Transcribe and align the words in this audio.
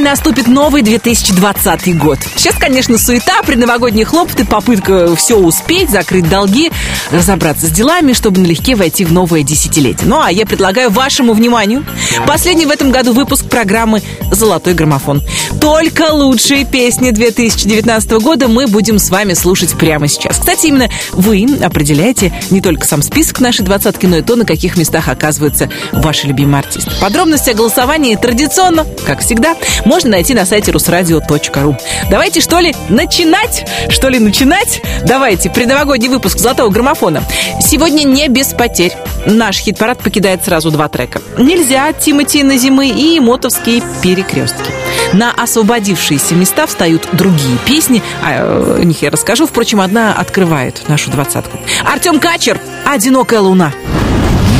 и 0.00 0.02
наступит 0.02 0.46
новый 0.46 0.80
2020 0.82 1.98
год. 1.98 2.18
Сейчас, 2.36 2.56
конечно, 2.56 2.96
суета, 2.96 3.42
предновогодние 3.42 4.06
хлопоты, 4.06 4.46
попытка 4.46 5.14
все 5.14 5.36
успеть, 5.36 5.90
закрыть 5.90 6.28
долги, 6.28 6.72
разобраться 7.10 7.66
с 7.66 7.70
делами, 7.70 8.14
чтобы 8.14 8.40
налегке 8.40 8.76
войти 8.76 9.04
в 9.04 9.12
новое 9.12 9.42
десятилетие. 9.42 10.08
Ну, 10.08 10.20
а 10.20 10.32
я 10.32 10.46
предлагаю 10.46 10.90
вашему 10.90 11.34
вниманию 11.34 11.84
последний 12.26 12.64
в 12.64 12.70
этом 12.70 12.90
году 12.90 13.12
выпуск 13.12 13.44
программы 13.44 14.02
«Золотой 14.32 14.72
граммофон». 14.72 15.22
Только 15.60 16.12
лучшие 16.12 16.64
песни 16.64 17.10
2019 17.10 18.10
года 18.12 18.48
мы 18.48 18.66
будем 18.66 18.98
с 18.98 19.10
вами 19.10 19.34
слушать 19.34 19.74
прямо 19.74 20.08
сейчас. 20.08 20.38
Кстати, 20.38 20.68
именно 20.68 20.88
вы 21.12 21.46
определяете 21.62 22.32
не 22.50 22.62
только 22.62 22.86
сам 22.86 23.02
список 23.02 23.40
нашей 23.40 23.64
двадцатки, 23.66 24.06
но 24.06 24.18
и 24.18 24.22
то, 24.22 24.36
на 24.36 24.46
каких 24.46 24.78
местах 24.78 25.08
оказываются 25.08 25.68
ваши 25.92 26.26
любимые 26.26 26.60
артисты. 26.60 26.90
Подробности 27.00 27.50
о 27.50 27.54
голосовании 27.54 28.16
традиционно, 28.16 28.86
как 29.06 29.20
всегда, 29.20 29.56
можно 29.90 30.10
найти 30.10 30.34
на 30.34 30.46
сайте 30.46 30.70
русрадио.ру. 30.70 31.76
Давайте, 32.10 32.40
что 32.40 32.60
ли, 32.60 32.76
начинать? 32.88 33.66
Что 33.88 34.08
ли, 34.08 34.20
начинать? 34.20 34.80
Давайте, 35.04 35.50
предновогодний 35.50 36.08
выпуск 36.08 36.38
«Золотого 36.38 36.70
граммофона». 36.70 37.24
Сегодня 37.60 38.04
не 38.04 38.28
без 38.28 38.52
потерь. 38.52 38.92
Наш 39.26 39.58
хит-парад 39.58 39.98
покидает 39.98 40.44
сразу 40.44 40.70
два 40.70 40.88
трека. 40.88 41.20
«Нельзя» 41.38 41.92
Тимати 41.92 42.44
на 42.44 42.56
зимы 42.56 42.88
и 42.88 43.18
«Мотовские 43.18 43.82
перекрестки». 44.00 44.70
На 45.12 45.32
освободившиеся 45.32 46.36
места 46.36 46.68
встают 46.68 47.08
другие 47.10 47.58
песни. 47.66 48.00
О 48.22 48.78
них 48.84 49.02
я 49.02 49.10
расскажу. 49.10 49.48
Впрочем, 49.48 49.80
одна 49.80 50.12
открывает 50.12 50.88
нашу 50.88 51.10
двадцатку. 51.10 51.58
Артем 51.84 52.20
Качер 52.20 52.60
«Одинокая 52.86 53.40
луна». 53.40 53.72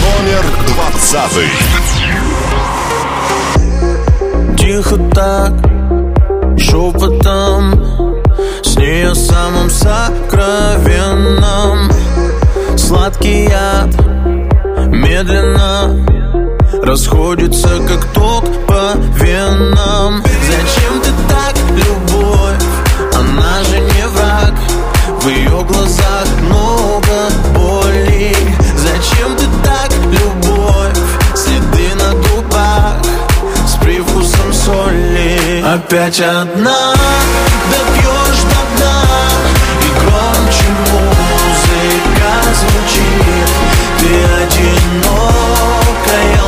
Номер 0.03 0.45
двадцатый. 0.67 1.47
Тихо 4.81 4.97
так, 5.14 5.53
шепотом 6.59 7.75
С 8.62 8.77
ней 8.77 9.06
о 9.11 9.14
самом 9.14 9.69
сокровенном 9.69 11.20
Сладкий 12.78 13.45
яд 13.45 13.95
медленно 14.86 16.06
Расходится, 16.83 17.69
как 17.86 18.06
ток 18.14 18.45
по 18.67 18.95
венам. 19.23 20.23
Зачем 20.23 21.01
ты 21.03 21.11
так, 21.28 21.55
любовь? 21.77 22.64
Она 23.14 23.62
же 23.64 23.81
не 23.81 24.06
враг. 24.08 24.55
В 25.20 25.28
ее 25.28 25.62
глазах 25.69 26.27
много 26.41 26.70
Опять 35.73 36.21
одна 36.21 36.95
Допьешь 37.71 38.43
до 38.43 38.61
дна 38.75 39.05
И 39.81 39.89
громче 40.01 40.67
музыка 40.81 42.31
звучит. 42.59 43.51
Ты 44.01 44.11
одинокая 44.43 45.63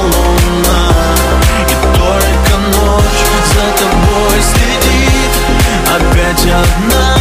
луна 0.03 0.83
И 1.69 1.75
только 1.97 2.55
ночь 2.77 3.23
за 3.55 3.67
тобой 3.79 4.39
следит. 4.43 5.33
Опять 5.95 6.43
одна 6.43 7.12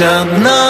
одна 0.00 0.61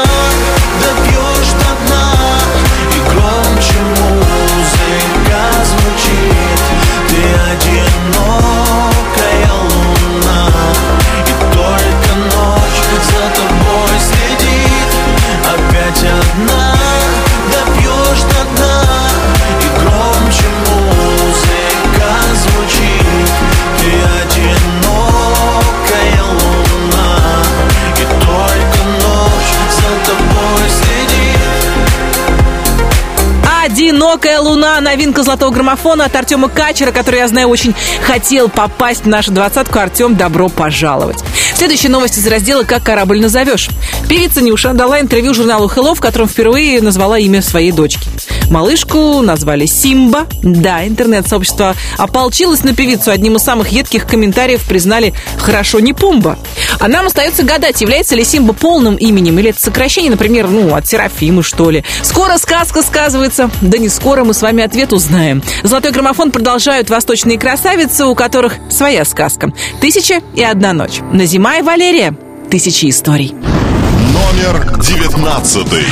«Одинокая 34.23 34.41
луна» 34.41 34.81
новинка 34.81 35.25
золотого 35.25 35.51
граммофона 35.51 36.05
от 36.05 36.15
Артема 36.15 36.49
Качера, 36.49 36.93
который, 36.93 37.19
я 37.19 37.27
знаю, 37.27 37.49
очень 37.49 37.75
хотел 38.07 38.49
попасть 38.49 39.03
в 39.03 39.09
нашу 39.09 39.33
двадцатку. 39.33 39.81
Артем, 39.81 40.15
добро 40.15 40.49
пожаловать. 40.49 41.19
Следующая 41.57 41.89
новость 41.89 42.19
из 42.19 42.27
раздела 42.29 42.63
«Как 42.63 42.85
корабль 42.85 43.21
назовешь». 43.21 43.69
Певица 44.09 44.41
Нюша 44.41 44.75
дала 44.75 45.01
интервью 45.01 45.35
журналу 45.35 45.67
Hello, 45.67 45.97
в 45.97 46.01
котором 46.01 46.29
впервые 46.29 46.81
назвала 46.81 47.19
имя 47.19 47.43
своей 47.43 47.73
дочки. 47.73 48.09
Малышку 48.49 49.23
назвали 49.23 49.67
Симба. 49.67 50.27
Да, 50.43 50.87
интернет-сообщество 50.87 51.75
ополчилось 51.97 52.63
на 52.63 52.75
певицу. 52.75 53.11
Одним 53.11 53.37
из 53.37 53.43
самых 53.43 53.69
едких 53.69 54.07
комментариев 54.07 54.63
признали 54.69 55.15
«хорошо 55.39 55.81
не 55.81 55.95
Пумба». 55.95 56.39
А 56.83 56.89
нам 56.89 57.07
остается 57.07 57.45
гадать, 57.45 57.81
является 57.81 58.17
ли 58.17 58.25
Симба 58.25 58.55
полным 58.55 58.97
именем 58.97 59.39
или 59.39 59.51
это 59.51 59.61
сокращение, 59.61 60.11
например, 60.11 60.49
ну, 60.49 60.75
от 60.75 60.85
Серафимы, 60.85 61.45
что 61.45 61.71
ли. 61.71 61.85
Скоро 62.03 62.37
сказка 62.39 62.83
сказывается. 62.83 63.49
Да 63.61 63.79
не 63.79 63.89
скоро 63.89 64.25
мы 64.25 64.35
с 64.35 64.43
вами 64.43 64.65
ответ 64.65 64.93
узнаем. 64.93 65.45
Золотой 65.63 65.93
граммофон 65.93 66.33
продолжают 66.33 66.91
восточные 66.91 67.39
красавицы, 67.39 68.07
у 68.07 68.17
которых 68.17 68.55
своя 68.69 69.05
сказка. 69.05 69.53
«Тысяча 69.81 70.23
и 70.35 70.43
одна 70.43 70.73
ночь». 70.73 70.99
Назима 71.13 71.59
и 71.59 71.63
Валерия. 71.63 72.17
Тысячи 72.51 72.91
историй. 72.91 73.33
Номер 73.33 74.77
девятнадцатый. 74.81 75.87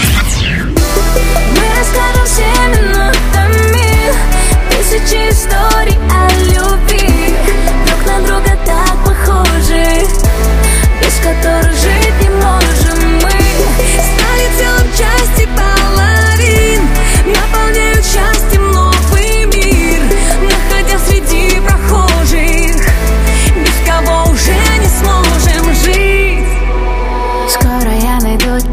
Мы 1.54 1.62
расскажем 1.78 2.26
всеми 2.26 2.88
нотами 2.88 4.12
Тысячи 4.70 5.30
историй 5.30 5.99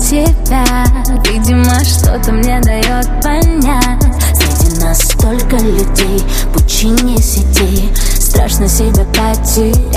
тебя. 0.08 0.86
Видимо, 1.26 1.84
что-то 1.84 2.32
мне 2.32 2.60
дает 2.62 3.08
понять. 3.22 4.04
Среди 4.34 4.80
нас 4.80 5.00
столько 5.00 5.58
людей 5.58 6.24
пучине 6.54 7.18
сети 7.18 7.90
Страшно 8.20 8.68
себя 8.70 9.04
потерять 9.06 9.97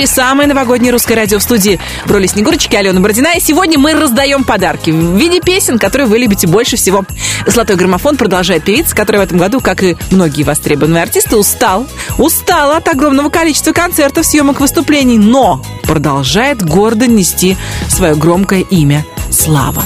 эфире 0.00 0.06
самое 0.06 0.48
новогоднее 0.48 0.92
русское 0.92 1.14
радио 1.14 1.38
в 1.38 1.42
студии 1.42 1.78
в 2.06 2.10
роли 2.10 2.26
Снегурочки 2.26 2.74
Алена 2.74 3.00
Бородина. 3.00 3.36
И 3.36 3.40
сегодня 3.40 3.78
мы 3.78 3.92
раздаем 3.92 4.44
подарки 4.44 4.90
в 4.90 5.16
виде 5.16 5.40
песен, 5.40 5.78
которые 5.78 6.06
вы 6.06 6.18
любите 6.18 6.46
больше 6.46 6.76
всего. 6.76 7.04
Золотой 7.46 7.76
граммофон 7.76 8.16
продолжает 8.16 8.64
певица, 8.64 8.94
которая 8.94 9.22
в 9.22 9.24
этом 9.26 9.38
году, 9.38 9.60
как 9.60 9.82
и 9.82 9.96
многие 10.10 10.44
востребованные 10.44 11.02
артисты, 11.02 11.36
устал. 11.36 11.86
Устала 12.18 12.78
от 12.78 12.88
огромного 12.88 13.28
количества 13.28 13.72
концертов, 13.72 14.24
съемок, 14.24 14.60
выступлений, 14.60 15.18
но 15.18 15.62
продолжает 15.82 16.62
гордо 16.62 17.06
нести 17.06 17.56
свое 17.88 18.14
громкое 18.14 18.60
имя 18.60 19.04
Слава. 19.30 19.82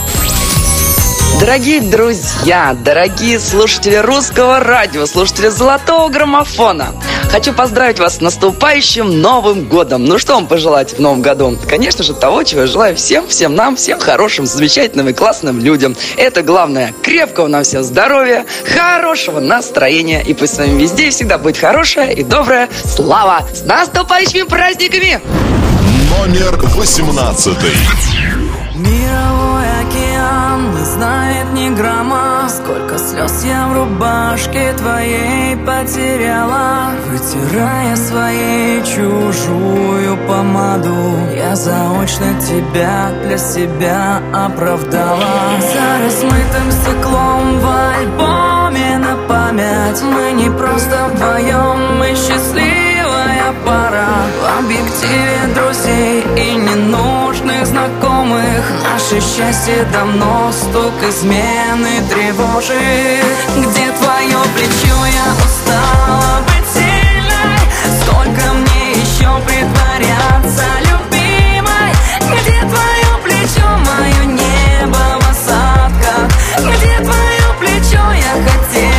Дорогие 1.41 1.81
друзья, 1.81 2.77
дорогие 2.85 3.39
слушатели 3.39 3.97
русского 3.97 4.61
радио, 4.61 5.05
слушатели 5.05 5.49
золотого 5.49 6.09
граммофона, 6.09 6.95
хочу 7.31 7.53
поздравить 7.53 7.99
вас 7.99 8.17
с 8.17 8.21
наступающим 8.21 9.21
Новым 9.21 9.69
годом. 9.69 10.05
Ну 10.05 10.19
что 10.19 10.35
вам 10.35 10.47
пожелать 10.47 10.95
в 10.95 11.01
Новом 11.01 11.23
году? 11.23 11.59
Конечно 11.69 12.03
же 12.05 12.15
того, 12.15 12.45
чего 12.45 12.63
я 12.63 12.67
желаю 12.67 12.97
всем, 12.97 13.29
всем 13.29 13.55
нам, 13.55 13.77
всем 13.77 13.99
хорошим, 13.99 14.47
замечательным 14.47 15.09
и 15.09 15.13
классным 15.13 15.61
людям. 15.61 15.97
Это 16.17 16.43
главное, 16.43 16.95
крепкого 17.03 17.49
нам 17.49 17.65
всем 17.65 17.83
здоровья, 17.83 18.47
хорошего 18.75 19.41
настроения 19.41 20.23
и 20.23 20.33
пусть 20.35 20.55
с 20.55 20.59
вами 20.59 20.81
везде 20.81 21.09
и 21.09 21.11
всегда 21.11 21.37
будет 21.37 21.59
хорошая 21.59 22.11
и 22.13 22.23
добрая 22.23 22.69
слава. 22.85 23.47
С 23.53 23.63
наступающими 23.63 24.43
праздниками! 24.43 25.21
Номер 26.17 26.57
восемнадцатый. 26.77 27.75
Знает 30.95 31.53
ни 31.55 31.71
грамма. 31.71 32.49
Сколько 32.49 32.99
слез 32.99 33.45
я 33.45 33.67
в 33.67 33.73
рубашке 33.75 34.73
твоей 34.75 35.57
потеряла. 35.57 36.93
Вытирая 37.11 37.97
своей 37.97 38.81
чужую 38.85 40.17
помаду 40.29 41.19
Я 41.37 41.57
заочно 41.57 42.27
тебя 42.41 43.11
для 43.25 43.39
себя 43.39 44.23
оправдала. 44.33 45.59
За 45.61 46.05
размытым 46.05 46.71
стеклом 46.71 47.59
в 47.59 47.67
альбоме 47.67 48.99
на 48.99 49.17
память 49.29 50.03
Мы 50.03 50.33
не 50.33 50.49
просто 50.51 51.09
вдвоем, 51.13 51.99
мы 51.99 52.15
счастливая 52.15 52.84
пара. 53.65 54.07
В 54.41 54.59
объективе 54.59 55.41
друзей 55.55 56.25
и 56.37 56.55
ненужных 56.55 57.67
знакомых. 57.67 58.63
Наше 58.85 59.21
счастье 59.21 59.87
давно 59.93 60.51
стук 60.53 60.95
измены 61.09 62.03
тревожит. 62.09 63.25
Где 63.57 63.91
твое 63.99 64.39
плечо, 64.55 64.97
я 65.23 65.29
устала 65.45 66.43
быть 66.47 66.69
сильной. 66.75 67.59
Сколько 68.01 68.53
мне 68.55 68.93
еще 68.93 69.31
притворяться 69.47 70.67
любимой. 70.89 71.93
Где 72.21 72.61
твое 72.61 73.13
плечо, 73.25 73.67
мое 73.89 74.25
небо 74.27 75.05
в 75.21 75.31
осадках. 75.31 76.29
Где 76.59 76.97
твое 77.01 77.49
плечо, 77.61 78.03
я 78.13 78.33
хотела 78.45 78.94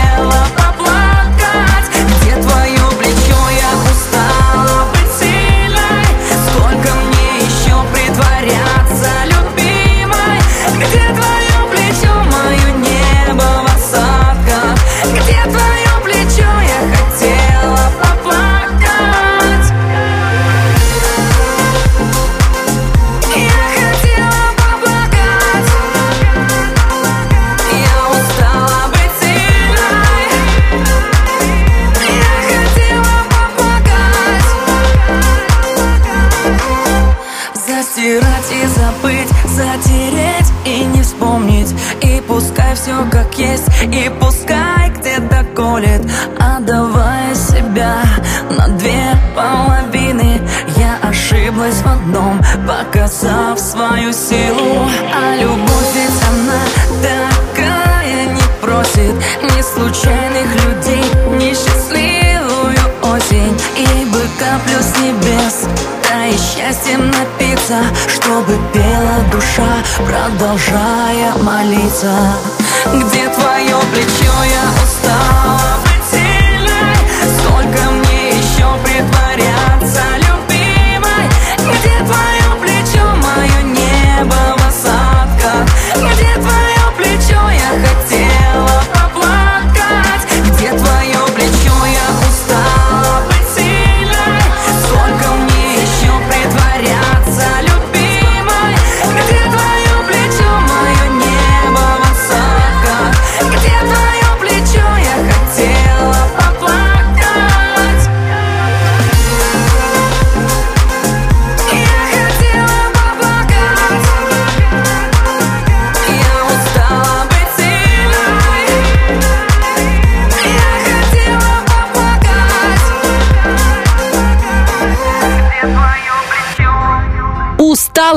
затереть 39.85 40.51
и 40.65 40.83
не 40.85 41.01
вспомнить. 41.01 41.73
И 42.01 42.21
пускай 42.27 42.75
все 42.75 43.05
как 43.11 43.37
есть, 43.37 43.67
и 43.83 44.11
пускай 44.19 44.89
где-то 44.89 45.45
колет. 45.55 46.01
Отдавая 46.39 47.33
себя 47.35 47.97
на 48.51 48.67
две 48.69 49.03
половины. 49.35 50.41
Я 50.77 50.97
ошиблась 51.07 51.75
в 51.75 51.87
одном, 51.87 52.41
показав 52.67 53.59
свою 53.59 54.11
силу. 54.11 54.87
А 55.13 55.35
любовь 55.35 55.93
ведь 55.93 56.23
она 56.29 56.61
такая 57.01 58.25
не 58.27 58.41
просит. 58.61 59.15
Ни 59.43 59.61
случайных 59.61 60.47
людей, 60.65 61.03
ни 61.37 61.53
счастливую 61.53 62.75
осень. 63.03 63.57
Ибо 63.77 64.19
каплю 64.39 64.79
с 64.81 64.99
небес 64.99 65.74
Дай 66.25 66.33
счастьем 66.39 67.11
напиться 67.11 67.83
Чтобы 68.07 68.57
пела 68.73 69.19
душа 69.31 69.77
Продолжая 70.07 71.35
молиться. 71.43 72.15
Где 72.87 73.29
твое 73.29 73.75
плечо, 73.93 74.33
я 74.43 74.83
устала 74.83 75.84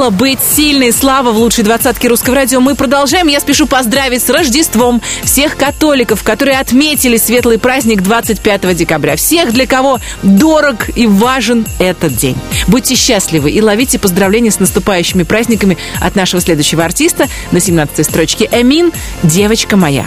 обещала 0.09 0.11
быть 0.11 0.39
сильной. 0.41 0.93
Слава 0.93 1.33
в 1.33 1.39
лучшей 1.39 1.65
двадцатке 1.65 2.09
русского 2.09 2.37
радио. 2.37 2.61
Мы 2.61 2.75
продолжаем. 2.75 3.29
Я 3.29 3.41
спешу 3.41 3.67
поздравить 3.67 4.23
с 4.23 4.31
Рождеством 4.31 5.01
всех 5.23 5.57
католиков, 5.57 6.23
которые 6.23 6.59
отметили 6.59 7.17
светлый 7.17 7.59
праздник 7.59 8.03
25 8.03 8.77
декабря. 8.77 9.17
Всех, 9.17 9.53
для 9.53 9.67
кого 9.67 10.01
дорог 10.23 10.97
и 10.97 11.07
важен 11.07 11.67
этот 11.79 12.17
день. 12.17 12.37
Будьте 12.67 12.95
счастливы 12.95 13.51
и 13.51 13.61
ловите 13.61 13.99
поздравления 13.99 14.51
с 14.51 14.61
наступающими 14.61 15.23
праздниками 15.23 15.79
от 16.01 16.17
нашего 16.17 16.41
следующего 16.41 16.85
артиста 16.85 17.27
на 17.53 17.61
17 17.61 18.05
строчке 18.05 18.49
Эмин 18.51 18.93
«Девочка 19.23 19.77
моя». 19.77 20.07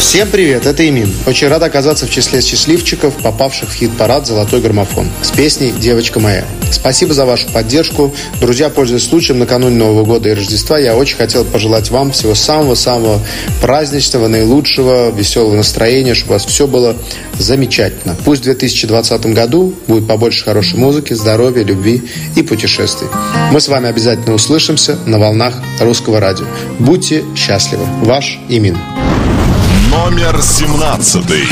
Всем 0.00 0.28
привет, 0.28 0.66
это 0.66 0.88
Имин. 0.88 1.12
Очень 1.26 1.48
рад 1.48 1.62
оказаться 1.62 2.06
в 2.06 2.10
числе 2.10 2.40
счастливчиков, 2.40 3.14
попавших 3.22 3.68
в 3.68 3.74
хит-парад 3.74 4.26
«Золотой 4.26 4.62
граммофон» 4.62 5.06
с 5.22 5.30
песней 5.30 5.72
«Девочка 5.72 6.18
моя». 6.18 6.44
Спасибо 6.72 7.12
за 7.12 7.26
вашу 7.26 7.48
поддержку. 7.50 8.12
Друзья, 8.40 8.70
пользуясь 8.70 9.06
случаем, 9.06 9.38
накануне 9.38 9.76
Нового 9.76 10.04
года 10.04 10.30
и 10.30 10.32
Рождества, 10.32 10.78
я 10.78 10.96
очень 10.96 11.16
хотел 11.16 11.44
пожелать 11.44 11.90
вам 11.90 12.12
всего 12.12 12.34
самого-самого 12.34 13.20
праздничного, 13.60 14.26
наилучшего, 14.26 15.10
веселого 15.10 15.54
настроения, 15.54 16.14
чтобы 16.14 16.30
у 16.30 16.32
вас 16.32 16.46
все 16.46 16.66
было 16.66 16.96
замечательно. 17.38 18.16
Пусть 18.24 18.40
в 18.40 18.44
2020 18.44 19.26
году 19.26 19.74
будет 19.86 20.08
побольше 20.08 20.44
хорошей 20.44 20.78
музыки, 20.78 21.12
здоровья, 21.12 21.62
любви 21.62 22.02
и 22.36 22.42
путешествий. 22.42 23.08
Мы 23.52 23.60
с 23.60 23.68
вами 23.68 23.88
обязательно 23.88 24.34
услышимся 24.34 24.98
на 25.04 25.18
волнах 25.18 25.62
русского 25.78 26.20
радио. 26.20 26.46
Будьте 26.78 27.22
счастливы. 27.36 27.84
Ваш 28.02 28.40
Имин 28.48 28.78
номер 29.90 30.40
семнадцатый. 30.40 31.48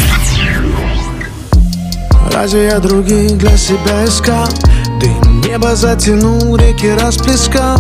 Разве 2.33 2.66
я 2.66 2.78
других 2.78 3.37
для 3.37 3.57
себя 3.57 4.04
искал? 4.04 4.47
Дым 5.00 5.40
небо 5.40 5.75
затянул, 5.75 6.57
реки 6.57 6.88
расплескал. 6.90 7.78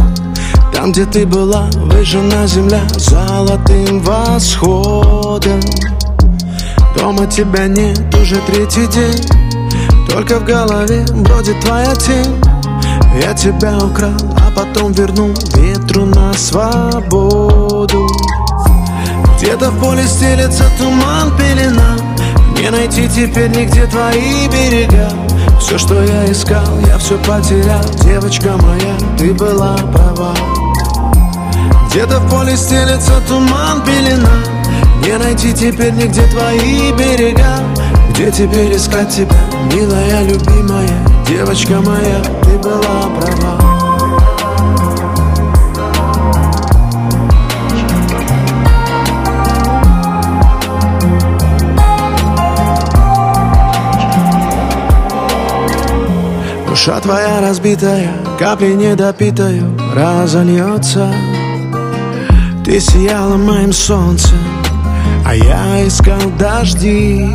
Там, 0.72 0.90
где 0.90 1.06
ты 1.06 1.26
была, 1.26 1.70
выжжена 1.76 2.46
земля 2.46 2.82
Золотым 2.96 4.00
восходом. 4.00 5.60
Дома 6.96 7.26
тебя 7.26 7.68
нет 7.68 8.12
уже 8.16 8.36
третий 8.46 8.86
день. 8.88 9.26
Только 10.10 10.40
в 10.40 10.44
голове 10.44 11.04
бродит 11.14 11.60
твоя 11.60 11.94
тень. 11.94 12.42
Я 13.22 13.32
тебя 13.32 13.76
украл, 13.78 14.16
а 14.36 14.50
потом 14.50 14.92
вернул 14.92 15.32
ветру 15.54 16.04
на 16.04 16.32
свободу 16.34 18.07
где-то 19.40 19.70
в 19.70 19.80
поле 19.80 20.04
стелется 20.06 20.64
туман, 20.78 21.36
пелена. 21.36 21.96
Не 22.56 22.70
найти 22.70 23.08
теперь 23.08 23.50
нигде 23.50 23.86
твои 23.86 24.48
берега. 24.48 25.08
Все, 25.60 25.78
что 25.78 26.02
я 26.02 26.30
искал, 26.30 26.78
я 26.86 26.98
все 26.98 27.16
потерял. 27.18 27.84
Девочка 28.02 28.56
моя, 28.56 28.96
ты 29.16 29.32
была 29.32 29.76
права. 29.76 30.34
Где-то 31.90 32.18
в 32.18 32.30
поле 32.30 32.56
стелется 32.56 33.20
туман, 33.28 33.82
пелена. 33.84 34.42
Не 35.06 35.16
найти 35.18 35.52
теперь 35.52 35.92
нигде 35.92 36.22
твои 36.26 36.92
берега. 36.92 37.60
Где 38.10 38.32
теперь 38.32 38.76
искать 38.76 39.14
тебя, 39.14 39.36
милая, 39.72 40.24
любимая? 40.24 40.88
Девочка 41.28 41.80
моя, 41.80 42.20
ты 42.42 42.58
была 42.58 43.08
права 43.20 43.57
Душа 56.78 57.00
твоя 57.00 57.40
разбитая, 57.40 58.08
капли 58.38 58.72
недопитаю 58.72 59.76
разольется. 59.96 61.12
Ты 62.64 62.78
сияла 62.78 63.36
моим 63.36 63.72
солнцем, 63.72 64.38
а 65.26 65.34
я 65.34 65.84
искал 65.84 66.20
дожди. 66.38 67.28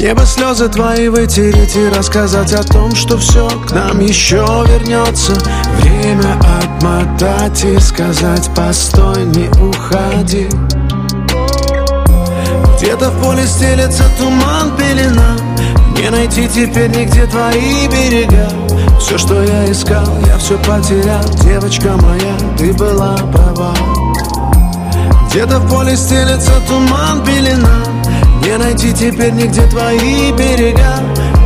Небо 0.00 0.24
слезы 0.24 0.70
твои 0.70 1.08
вытереть 1.08 1.76
и 1.76 1.90
рассказать 1.90 2.54
о 2.54 2.62
том, 2.62 2.94
что 2.94 3.18
все 3.18 3.50
к 3.68 3.72
нам 3.72 4.00
еще 4.00 4.44
вернется 4.66 5.34
Время 5.80 6.38
отмотать 6.62 7.64
и 7.64 7.78
сказать, 7.78 8.48
постой, 8.56 9.24
не 9.26 9.48
уходи 9.62 10.48
Где-то 12.78 13.10
в 13.10 13.22
поле 13.22 13.46
стелется 13.46 14.04
туман, 14.18 14.74
пелена 14.76 15.36
не 15.96 16.10
найти 16.10 16.48
теперь 16.48 16.90
нигде 16.90 17.26
твои 17.26 17.88
берега? 17.88 18.48
Все, 19.00 19.18
что 19.18 19.42
я 19.42 19.70
искал, 19.70 20.06
я 20.26 20.38
все 20.38 20.56
потерял. 20.58 21.24
Девочка 21.44 21.92
моя, 21.96 22.36
ты 22.56 22.72
была 22.72 23.16
права. 23.32 23.74
Где-то 25.30 25.58
в 25.58 25.68
поле 25.68 25.96
стелется 25.96 26.52
туман, 26.68 27.24
пелена. 27.24 27.82
Не 28.44 28.56
найти 28.58 28.92
теперь 28.92 29.32
нигде 29.32 29.66
твои 29.66 30.32
берега? 30.32 31.00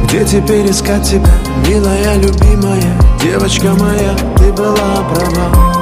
Где 0.04 0.24
теперь 0.24 0.70
искать 0.70 1.08
тебя, 1.08 1.34
милая, 1.66 2.16
любимая? 2.16 2.98
Девочка 3.22 3.74
моя, 3.74 4.14
ты 4.36 4.52
была 4.52 5.04
права 5.12 5.77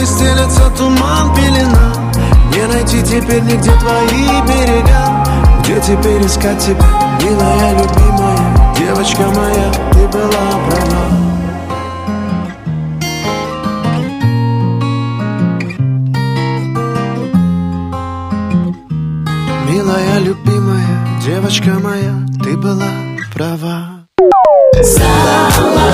поле 0.00 0.06
стелется 0.06 0.70
туман, 0.76 1.34
пелена. 1.34 1.92
Не 2.52 2.66
найти 2.66 3.02
теперь 3.02 3.42
нигде 3.42 3.72
твои 3.72 4.42
берега. 4.46 5.24
Где 5.62 5.80
теперь 5.80 6.26
искать 6.26 6.58
тебя, 6.58 6.86
милая, 7.22 7.72
любимая? 7.78 8.74
Девочка 8.76 9.22
моя, 9.22 9.72
ты 9.92 10.08
была 10.08 10.50
права. 10.68 11.04
Милая, 19.68 20.18
любимая, 20.20 21.20
девочка 21.24 21.70
моя, 21.82 22.14
ты 22.42 22.56
была 22.56 22.88
права. 23.34 24.06
Золотой 24.82 25.90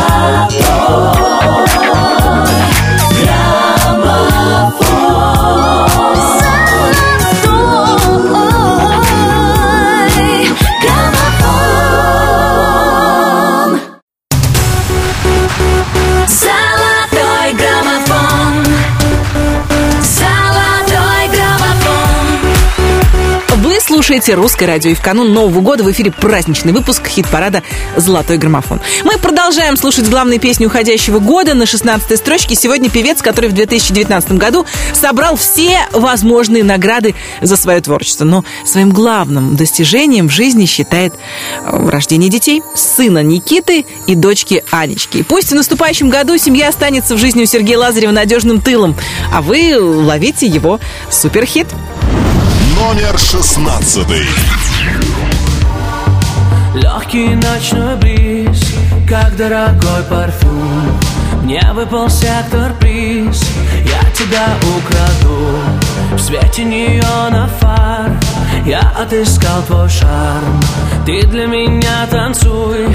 слушаете 24.07 24.35
«Русское 24.35 24.67
радио». 24.67 24.91
И 24.93 24.95
в 24.95 25.03
канун 25.03 25.33
Нового 25.33 25.61
года 25.61 25.83
в 25.83 25.91
эфире 25.91 26.13
праздничный 26.13 26.73
выпуск 26.73 27.09
хит-парада 27.09 27.65
«Золотой 27.97 28.39
граммофон». 28.39 28.81
Мы 29.03 29.19
продолжаем 29.19 29.77
слушать 29.77 30.09
главные 30.09 30.39
песни 30.39 30.65
уходящего 30.65 31.19
года. 31.19 31.55
На 31.55 31.67
16 31.67 32.17
строчке 32.17 32.55
сегодня 32.55 32.89
певец, 32.89 33.21
который 33.21 33.51
в 33.51 33.53
2019 33.53 34.35
году 34.35 34.65
собрал 34.93 35.35
все 35.35 35.89
возможные 35.91 36.63
награды 36.63 37.17
за 37.41 37.57
свое 37.57 37.81
творчество. 37.81 38.25
Но 38.25 38.45
своим 38.65 38.91
главным 38.91 39.57
достижением 39.57 40.29
в 40.29 40.33
жизни 40.33 40.67
считает 40.67 41.13
э, 41.65 41.89
рождение 41.89 42.31
детей. 42.31 42.63
Сына 42.77 43.25
Никиты 43.25 43.87
и 44.07 44.15
дочки 44.15 44.63
Анечки. 44.71 45.25
Пусть 45.25 45.51
в 45.51 45.57
наступающем 45.57 46.11
году 46.11 46.39
семья 46.39 46.69
останется 46.69 47.17
в 47.17 47.19
жизни 47.19 47.43
у 47.43 47.47
Сергея 47.47 47.79
Лазарева 47.79 48.13
надежным 48.13 48.61
тылом, 48.61 48.95
а 49.33 49.43
вы 49.43 49.77
ловите 49.81 50.47
его 50.47 50.79
суперхит 51.11 51.67
номер 52.77 53.19
шестнадцатый. 53.19 54.27
Легкий 56.75 57.35
ночной 57.35 57.97
бриз, 57.97 58.75
как 59.09 59.35
дорогой 59.37 60.03
парфюм 60.11 60.96
Мне 61.47 61.63
выпал 61.75 62.11
сектор 62.11 62.73
приз, 62.81 63.41
я 63.85 64.11
тебя 64.11 64.49
украду. 64.77 65.61
В 66.17 66.19
свете 66.19 66.65
неона 66.65 67.49
фар, 67.61 68.11
я 68.67 68.81
отыскал 69.01 69.63
твой 69.63 69.89
шарм. 69.89 70.61
Ты 71.07 71.25
для 71.25 71.47
меня 71.47 72.05
танцуй, 72.11 72.89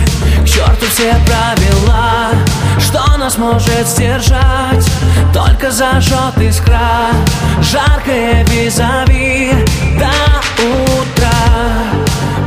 к 0.44 0.46
черту 0.46 0.86
все 0.90 1.16
правила. 1.26 2.32
Что 2.78 3.16
нас 3.16 3.38
может 3.38 3.88
сдержать, 3.88 4.86
только 5.34 5.72
зажжет 5.72 6.38
искра 6.42 7.08
Жаркое 7.62 8.44
визави. 8.48 9.54
До 9.98 10.12
утра 10.62 11.32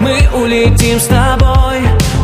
Мы 0.00 0.28
улетим 0.38 1.00
с 1.00 1.06
тобой, 1.06 1.80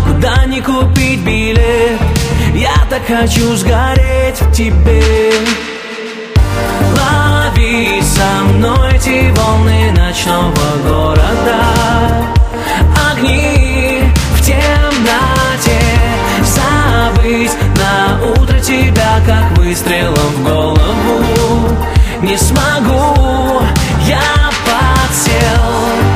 куда 0.06 0.44
не 0.44 0.60
купить 0.60 1.20
билет 1.20 2.19
Я 2.61 2.75
так 2.90 3.00
хочу 3.07 3.57
сгореть 3.57 4.38
в 4.38 4.52
тебе. 4.52 5.33
Лови 6.95 8.02
со 8.02 8.45
мной 8.52 8.97
эти 8.97 9.31
волны 9.31 9.90
ночного 9.93 10.52
города. 10.87 11.64
Огни 13.11 14.02
в 14.35 14.43
темноте. 14.45 15.81
Забыть 16.45 17.57
на 17.79 18.26
утро 18.26 18.59
тебя, 18.61 19.21
как 19.25 19.57
выстрелом 19.57 20.14
в 20.14 20.45
голову. 20.45 21.79
Не 22.21 22.37
смогу, 22.37 23.62
я 24.07 24.21
подсел 24.67 26.10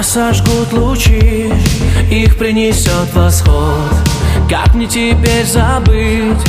Нас 0.00 0.12
сожгут 0.12 0.72
лучи, 0.72 1.52
их 2.10 2.38
принесет 2.38 3.12
восход. 3.12 3.92
Как 4.48 4.74
мне 4.74 4.86
теперь 4.86 5.44
забыть 5.44 6.40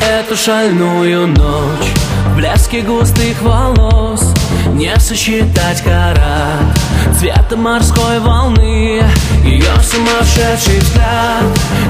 эту 0.00 0.36
шальную 0.36 1.26
ночь? 1.26 1.90
В 2.28 2.36
блеске 2.36 2.82
густых 2.82 3.42
волос 3.42 4.32
не 4.74 4.94
сосчитать 5.00 5.82
карат 5.82 6.78
Цвета 7.18 7.56
морской 7.56 8.20
волны, 8.20 9.02
ее 9.44 9.72
сумасшедший 9.82 10.78
взгляд. 10.78 11.42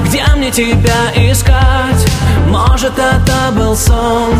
Где 0.07 0.25
мне 0.35 0.49
тебя 0.49 1.11
искать? 1.15 2.03
Может 2.47 2.97
это 2.97 3.51
был 3.55 3.75
сон 3.75 4.33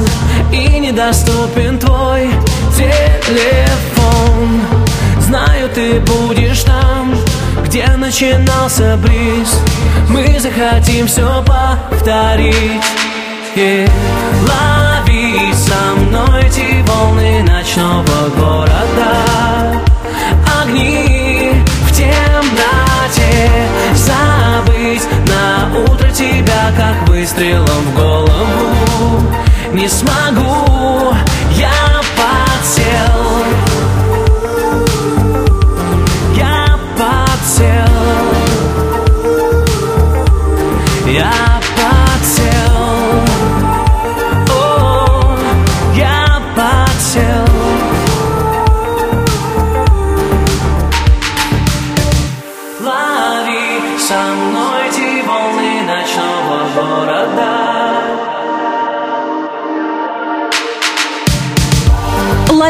И 0.51 0.79
недоступен 0.79 1.77
твой 1.77 2.31
телефон 2.75 4.80
Знаю, 5.31 5.69
ты 5.73 5.97
будешь 6.01 6.63
там, 6.63 7.15
где 7.63 7.87
начинался 7.95 8.97
бриз. 8.97 9.61
Мы 10.09 10.37
захотим 10.37 11.07
все 11.07 11.41
повторить. 11.45 12.83
И 13.55 13.87
Лови 14.41 15.53
со 15.53 15.95
мной 16.01 16.41
эти 16.41 16.85
волны 16.85 17.43
ночного 17.43 18.27
города. 18.37 19.81
Огни 20.61 21.53
в 21.87 21.91
темноте. 21.93 23.49
Забыть 23.95 25.07
на 25.29 25.79
утро 25.79 26.09
тебя, 26.09 26.73
как 26.75 27.07
выстрелом 27.07 27.85
в 27.85 27.95
голову. 27.95 29.21
Не 29.71 29.87
смогу, 29.87 31.15
я 31.57 31.71
подсел 32.17 33.70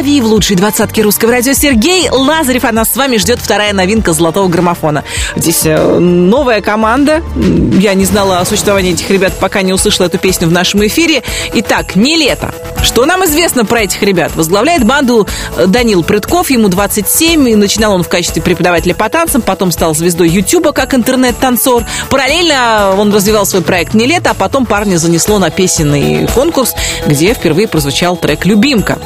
Лови 0.02 0.20
в 0.20 0.26
лучшей 0.26 0.56
двадцатке 0.56 1.04
русского 1.04 1.32
радио 1.32 1.54
Сергей 1.54 2.10
Лазарев. 2.10 2.66
А 2.66 2.72
нас 2.72 2.92
с 2.92 2.96
вами 2.96 3.18
ждет 3.18 3.38
вторая 3.40 3.72
новинка 3.72 4.14
золотого 4.14 4.48
граммофона. 4.48 5.04
Здесь 5.36 5.62
э, 5.64 6.00
новая 6.00 6.62
команда. 6.62 7.22
Я 7.36 7.94
не 7.94 8.06
знала 8.06 8.40
о 8.40 8.46
существовании 8.46 8.94
этих 8.94 9.12
ребят, 9.12 9.34
пока 9.40 9.62
не 9.62 9.74
услышала 9.74 10.08
эту 10.08 10.18
песню 10.18 10.48
в 10.48 10.52
нашем 10.52 10.84
эфире. 10.88 11.22
Итак, 11.54 11.96
не 11.96 12.16
лето. 12.16 12.52
Что 12.82 13.06
нам 13.06 13.24
известно 13.26 13.64
про 13.64 13.82
этих 13.82 14.02
ребят? 14.02 14.32
Возглавляет 14.36 14.86
банду 14.86 15.28
э, 15.56 15.68
Данил 15.68 16.04
Прытков, 16.04 16.50
ему 16.50 16.68
27, 16.68 17.50
и 17.50 17.56
начинал 17.56 17.94
он 17.94 18.02
в 18.02 18.10
качестве 18.10 18.42
преподавателя 18.42 18.96
по 18.96 19.08
танцам, 19.08 19.44
потом 19.44 19.72
стал 19.72 19.94
звездой 19.94 20.30
Ютуба 20.30 20.72
как 20.72 20.96
интернет-танцор. 20.96 21.86
Параллельно 22.10 22.96
он 22.98 23.14
развивал 23.14 23.46
свой 23.46 23.62
проект 23.62 23.94
«Не 23.94 24.08
лето», 24.08 24.32
а 24.32 24.34
потом 24.34 24.66
парня 24.66 24.98
занесло 24.98 25.38
на 25.38 25.52
песенный 25.52 26.28
конкурс, 26.34 26.74
где 27.06 27.36
впервые 27.36 27.68
прозвучал 27.68 28.18
трек 28.18 28.46
«Любимка». 28.46 28.98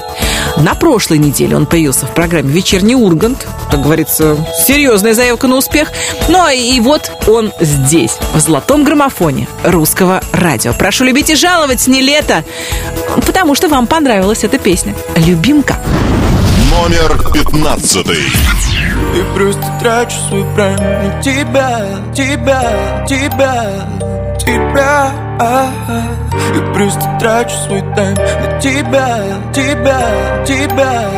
На 0.58 0.74
прошлой 0.74 1.18
неделе 1.18 1.56
он 1.56 1.66
появился 1.66 2.06
в 2.06 2.14
программе 2.14 2.52
«Вечерний 2.52 2.96
Ургант». 2.96 3.48
Как 3.70 3.82
говорится, 3.82 4.38
серьезная 4.66 5.14
заявка 5.14 5.48
на 5.48 5.58
успех. 5.58 5.92
Ну 6.30 6.42
а 6.42 6.54
и 6.54 6.80
вот 6.80 7.12
он 7.28 7.52
здесь, 7.60 8.18
в 8.34 8.40
золотом 8.40 8.84
граммофоне 8.84 9.48
русского 9.64 10.22
радио. 10.32 10.74
Прошу 10.74 11.04
любить 11.04 11.30
и 11.30 11.36
жаловать 11.36 11.86
не 11.88 12.02
лето, 12.02 12.44
потому 13.26 13.56
что 13.56 13.68
вам 13.68 13.86
понравилась 13.88 14.44
эта 14.44 14.58
песня. 14.58 14.96
«Любимка». 15.16 15.78
Номер 16.72 17.32
пятнадцатый. 17.32 18.24
И 19.14 19.36
просто 19.36 19.64
трачу 19.80 20.16
свой 20.30 20.46
прайм 20.56 20.78
на 20.78 21.22
тебя, 21.22 21.86
тебя, 22.14 23.06
тебя, 23.08 23.96
тебя. 24.40 25.12
И 26.56 26.74
просто 26.74 27.18
трачу 27.20 27.56
свой 27.66 27.82
тайм 27.96 28.16
на 28.16 28.60
тебя, 28.60 29.20
тебя, 29.54 30.44
тебя. 30.46 31.10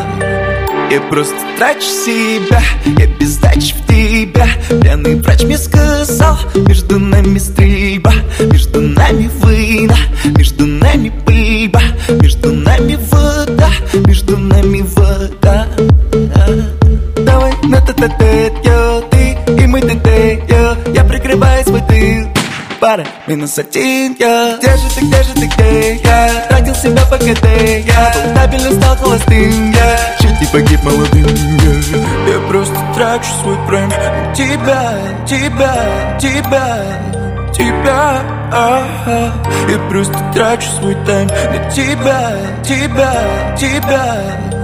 Я 0.90 1.02
просто 1.02 1.36
трачу 1.58 1.82
себя, 1.82 2.62
я 2.98 3.08
без 3.20 3.38
в 3.38 3.88
тебя. 3.88 4.48
Пьяный 4.82 5.16
врач 5.16 5.44
мне 5.44 5.58
сказал, 5.58 6.38
между 6.56 7.00
нами 7.00 7.38
стрельба 7.40 8.14
Между 8.40 8.82
нами 8.82 9.30
война, 9.40 9.98
между 10.26 10.66
нами 10.66 11.12
пыльба 11.26 11.82
Между 12.22 12.54
нами 12.54 12.98
вода, 13.12 13.70
между 14.08 14.38
нами 14.38 14.82
вода 14.82 14.97
тет 17.98 18.18
тет 18.18 18.54
йо 18.66 19.02
Ты 19.12 19.38
и 19.62 19.68
мы 19.68 19.82
тет 19.82 20.50
йо 20.50 20.78
Я 20.94 21.04
прикрываю 21.04 21.64
свой 21.64 21.82
тыл 21.82 22.28
Пара 22.80 23.06
минус 23.26 23.58
один, 23.58 24.16
я 24.20 24.58
Где 24.60 24.78
же 24.78 24.90
ты, 24.96 25.06
где 25.06 25.24
же 25.24 25.34
ты, 25.34 25.48
где 25.48 25.96
я 25.96 26.46
Тратил 26.48 26.76
себя 26.76 27.02
по 27.10 27.18
КТ, 27.18 27.46
я 27.86 28.48
Был 28.52 28.80
стал 28.80 28.96
холостым, 28.98 29.72
я 29.72 30.00
Чуть 30.20 30.40
не 30.40 30.48
погиб 30.48 30.84
молодым, 30.84 31.26
я 31.26 32.34
Я 32.34 32.40
просто 32.48 32.76
трачу 32.96 33.30
свой 33.42 33.58
прайм 33.68 33.90
тебя, 34.36 34.94
тебя, 35.26 36.18
тебя 36.20 36.84
Тебя, 37.58 38.22
ага. 38.52 39.34
Я 39.68 39.80
просто 39.90 40.14
трачу 40.36 40.70
свой 40.80 40.96
тайм 41.08 41.28
на 41.28 41.72
тебя, 41.72 42.38
тебя, 42.64 43.56
тебя 43.58 44.57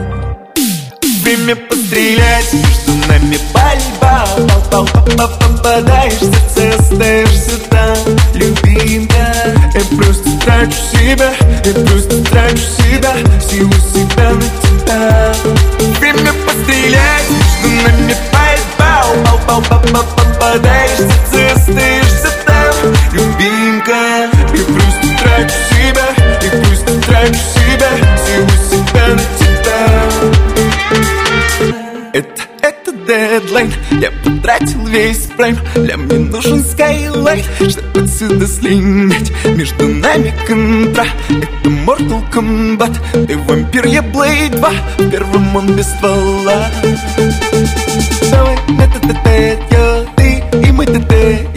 Время 1.23 1.55
пострелять, 1.55 2.51
между 2.51 3.07
нами 3.07 3.39
пальба 3.53 4.27
Пал, 4.49 4.61
пал, 4.69 4.89
пал, 5.15 5.29
попадаешь 5.39 6.15
в 6.15 6.53
сердце, 6.53 6.77
остаешься 6.77 7.57
там. 7.69 7.95
Любимка, 8.33 9.33
я 9.73 9.97
просто 9.97 10.29
трачу 10.43 10.75
себя 10.91 11.31
Я 11.63 11.73
просто 11.85 12.21
трачу 12.25 12.57
себя, 12.57 13.13
силу 13.39 13.71
себя 13.71 14.31
на 14.31 14.41
тебя. 14.41 15.33
Время 16.01 16.33
пострелять, 16.45 17.29
между 17.29 17.87
нами 17.87 18.15
пальба 18.33 19.05
Пал, 19.47 19.61
пал, 19.61 19.81
пал, 19.93 20.03
попадаешь 20.17 20.99
в 20.99 21.33
сердце, 21.33 21.55
остаешься 21.55 22.33
там. 22.45 22.93
Любимка, 23.13 24.27
я 24.27 24.65
просто 24.65 25.23
трачу 25.23 25.55
себя 25.71 26.07
Я 26.41 26.61
просто 26.63 27.01
трачу 27.07 27.39
себя, 27.55 27.91
силу 28.25 28.49
себя 28.69 29.07
на 29.07 29.19
тебя 29.37 29.42
дедлайн. 33.05 33.71
Я 33.91 34.11
потратил 34.23 34.85
весь 34.85 35.27
прайм. 35.35 35.57
Для 35.75 35.97
мне 35.97 36.19
нужен 36.19 36.63
скайлайт 36.63 37.45
Чтобы 37.59 38.01
отсюда 38.01 38.47
слинять 38.47 39.31
Между 39.45 39.87
нами 39.87 40.33
контра. 40.47 41.05
Это 41.29 41.69
Mortal 41.69 42.23
Kombat. 42.31 43.27
Ты 43.27 43.37
вампир, 43.37 43.85
я 43.87 44.01
Blade 44.01 44.55
2 44.57 44.69
В 44.97 45.09
первом 45.09 45.55
он 45.55 45.75
без 45.75 45.87
ствола. 45.87 46.69
Давай 48.31 48.57
на 48.69 48.87
т 48.87 48.99
т 49.23 49.59
Ты 50.15 50.43
и 50.67 50.71
мы 50.71 50.85
т 50.85 50.99
т 50.99 51.47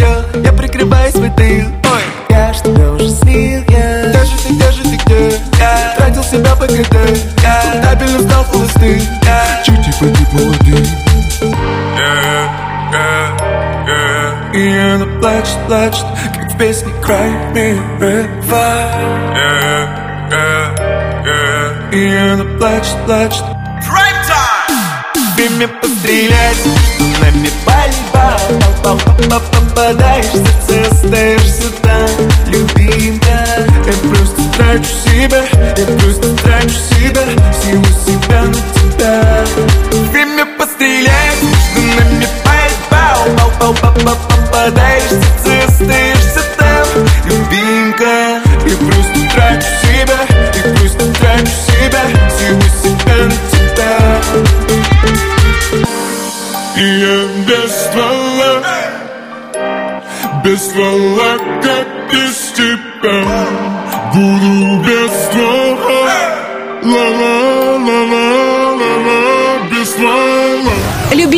Я 0.42 0.52
прикрываю 0.52 1.10
свой 1.12 1.30
тыл 1.30 1.66
Ой, 1.84 2.02
я 2.30 2.52
ж 2.52 2.58
тебя 2.58 2.92
уже 2.92 3.10
слил 3.10 3.62
я. 3.68 4.08
Где 4.08 4.24
же 4.24 4.36
ты, 4.46 4.54
где 4.54 4.72
же 4.72 4.82
ты, 4.82 5.04
где 5.04 5.40
я? 5.58 5.94
Тратил 5.96 6.22
себя 6.22 6.54
по 6.56 6.66
КТ. 6.66 6.94
Я 7.42 7.82
Табельным 7.82 8.22
стал 8.22 8.44
холостым 8.44 9.00
плачет, 15.26 15.58
как 15.68 16.52
в 16.52 16.58
песне 16.58 16.92
Cry 17.02 17.52
Me 17.52 17.76
River 17.98 18.76
yeah, 19.34 19.84
yeah, 20.30 20.66
yeah. 21.24 21.94
И 21.94 22.16
она 22.16 22.44
плачет, 22.58 22.96
плачет 23.06 23.44
Время 25.36 25.68
пострелять, 25.68 26.64
нами 27.20 27.50
пальба 27.64 28.38
Попадаешь 29.52 30.26
в 30.26 30.66
сердце, 30.66 30.92
остаешься 30.92 31.70
там 31.82 32.08
Любимка, 32.46 33.46
я 33.84 33.92
просто 34.08 34.42
трачу 34.56 34.94
себя 35.04 35.42
Я 35.76 35.86
просто 35.98 36.36
трачу 36.42 36.68
себя, 36.68 37.24
всего 37.52 37.84
себя 38.06 38.42
на 38.42 38.54
тебя 38.54 39.44
Время 40.12 40.46
пострелять, 40.58 41.25
пальба 43.74 44.14
Попадаешь 44.28 45.10
в 45.10 45.14
остаешься 45.68 46.42
там 46.56 46.86
Любимка, 47.24 48.40
я 48.64 48.76
просто 48.86 49.18
трачу 49.34 49.72
себя 49.82 50.20
Я 50.54 50.62
просто 50.74 51.04
трачу 51.14 51.56
себя, 51.66 52.04
всего 52.28 52.66
себя 52.82 53.16
на 53.24 53.36
тебя. 53.52 53.96
Я 56.76 57.16
без 57.46 57.70
ствола 57.72 58.52
Без 60.44 60.60
ствола, 60.62 61.32
как 61.62 61.86
без 62.12 62.36
тебя. 62.54 63.18
Буду 64.14 64.54
без 64.84 65.10
ствола 65.24 66.04
Ла-ла-ла-ла-ла-ла 66.82 69.20
Без 69.70 69.86
ствола 69.90 70.76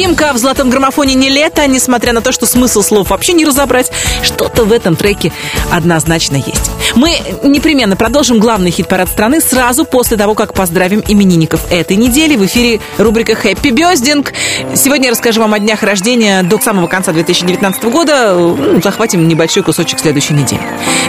Любимка 0.08 0.32
в 0.32 0.38
золотом 0.38 0.70
граммофоне 0.70 1.12
не 1.12 1.28
лето, 1.28 1.66
несмотря 1.66 2.14
на 2.14 2.22
то, 2.22 2.32
что 2.32 2.46
смысл 2.46 2.80
слов 2.80 3.10
вообще 3.10 3.34
не 3.34 3.44
разобрать. 3.44 3.92
Что-то 4.22 4.64
в 4.64 4.72
этом 4.72 4.96
треке 4.96 5.34
однозначно 5.70 6.36
есть. 6.36 6.70
Мы 6.94 7.18
непременно 7.42 7.94
продолжим 7.94 8.38
главный 8.38 8.70
хит-парад 8.70 9.10
страны 9.10 9.42
сразу 9.42 9.84
после 9.84 10.16
того, 10.16 10.34
как 10.34 10.54
поздравим 10.54 11.04
именинников 11.06 11.70
этой 11.70 11.96
недели. 11.96 12.36
В 12.36 12.46
эфире 12.46 12.80
рубрика 12.96 13.34
«Хэппи 13.34 13.68
Бёздинг». 13.68 14.32
Сегодня 14.74 15.06
я 15.06 15.10
расскажу 15.10 15.42
вам 15.42 15.52
о 15.52 15.58
днях 15.58 15.82
рождения 15.82 16.42
до 16.42 16.58
самого 16.58 16.86
конца 16.86 17.12
2019 17.12 17.84
года. 17.84 18.34
Ну, 18.34 18.80
захватим 18.82 19.28
небольшой 19.28 19.62
кусочек 19.62 19.98
следующей 19.98 20.32
недели. 20.32 20.62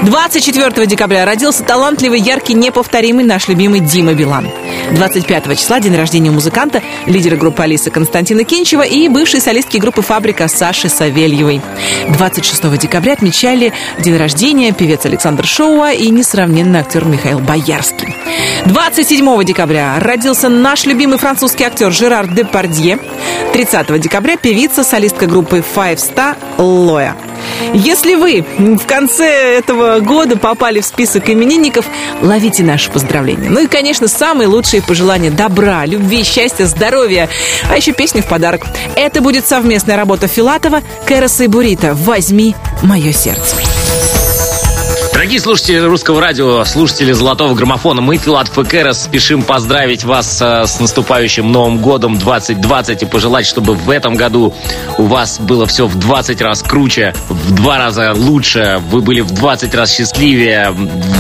24 0.04 0.86
декабря 0.88 1.24
родился 1.24 1.64
талантливый, 1.64 2.20
яркий, 2.20 2.54
неповторимый 2.54 3.24
наш 3.24 3.48
любимый 3.48 3.80
Дима 3.80 4.14
Билан. 4.14 4.50
25 4.92 5.58
числа 5.58 5.80
день 5.80 5.96
рождения 5.96 6.32
музыканта, 6.32 6.82
лидера 7.06 7.38
группы 7.38 7.64
Алисы 7.64 7.92
Константина 7.92 8.44
Кенчева 8.44 8.89
и 8.90 9.08
бывшей 9.08 9.42
солистки 9.42 9.78
группы 9.78 10.02
«Фабрика» 10.02 10.48
Саши 10.48 10.90
Савельевой. 10.90 11.62
26 12.10 12.78
декабря 12.78 13.14
отмечали 13.14 13.74
день 14.00 14.18
рождения 14.18 14.72
певец 14.72 15.06
Александр 15.06 15.46
Шоуа 15.46 15.94
и 15.94 16.10
несравненный 16.10 16.80
актер 16.80 17.06
Михаил 17.06 17.40
Боярский. 17.40 18.16
27 18.66 19.44
декабря 19.44 20.00
родился 20.00 20.50
наш 20.50 20.86
любимый 20.86 21.18
французский 21.18 21.64
актер 21.64 21.92
Жерар 21.92 22.28
Депардье. 22.28 23.00
30 23.54 24.00
декабря 24.00 24.38
певица, 24.38 24.84
солистка 24.84 25.28
группы 25.28 25.64
Five 25.76 25.98
Star 25.98 26.36
Лоя. 26.58 27.16
Если 27.74 28.16
вы 28.16 28.44
в 28.58 28.86
конце 28.86 29.58
этого 29.58 30.00
года 30.00 30.38
попали 30.38 30.82
в 30.82 30.86
список 30.86 31.30
именинников, 31.30 31.86
ловите 32.22 32.64
наши 32.64 32.90
поздравления. 32.92 33.50
Ну 33.50 33.62
и, 33.62 33.68
конечно, 33.68 34.08
самые 34.08 34.48
лучшие 34.48 34.82
пожелания 34.82 35.32
добра, 35.32 35.86
любви, 35.86 36.24
счастья, 36.24 36.66
здоровья, 36.66 37.30
а 37.70 37.78
еще 37.78 37.92
песню 37.92 38.22
в 38.22 38.28
подарок. 38.28 38.66
Это 38.96 39.22
будет 39.22 39.48
совместная 39.48 39.98
работа 39.98 40.28
Филатова, 40.28 40.82
Кэроса 41.06 41.44
и 41.44 41.48
Бурита 41.48 41.94
«Возьми 41.94 42.56
мое 42.82 43.12
сердце». 43.12 43.56
Дорогие 45.20 45.42
слушатели 45.42 45.80
русского 45.80 46.22
радио, 46.22 46.64
слушатели 46.64 47.12
Золотого 47.12 47.54
граммофона, 47.54 48.00
мы, 48.00 48.16
Филатов 48.16 48.58
и 48.58 48.64
Кэрос, 48.64 49.04
спешим 49.04 49.44
поздравить 49.44 50.06
вас 50.06 50.42
э, 50.42 50.66
с 50.66 50.80
наступающим 50.80 51.52
Новым 51.52 51.80
годом 51.80 52.18
2020 52.18 53.04
и 53.04 53.06
пожелать, 53.06 53.46
чтобы 53.46 53.74
в 53.74 53.90
этом 53.90 54.16
году 54.16 54.56
у 54.98 55.04
вас 55.04 55.42
было 55.42 55.68
все 55.68 55.88
в 55.88 56.00
20 56.00 56.42
раз 56.42 56.64
круче, 56.64 57.14
в 57.28 57.54
два 57.54 57.78
раза 57.78 58.14
лучше, 58.16 58.82
вы 58.90 59.02
были 59.02 59.20
в 59.20 59.32
20 59.32 59.76
раз 59.76 59.94
счастливее, 59.94 60.74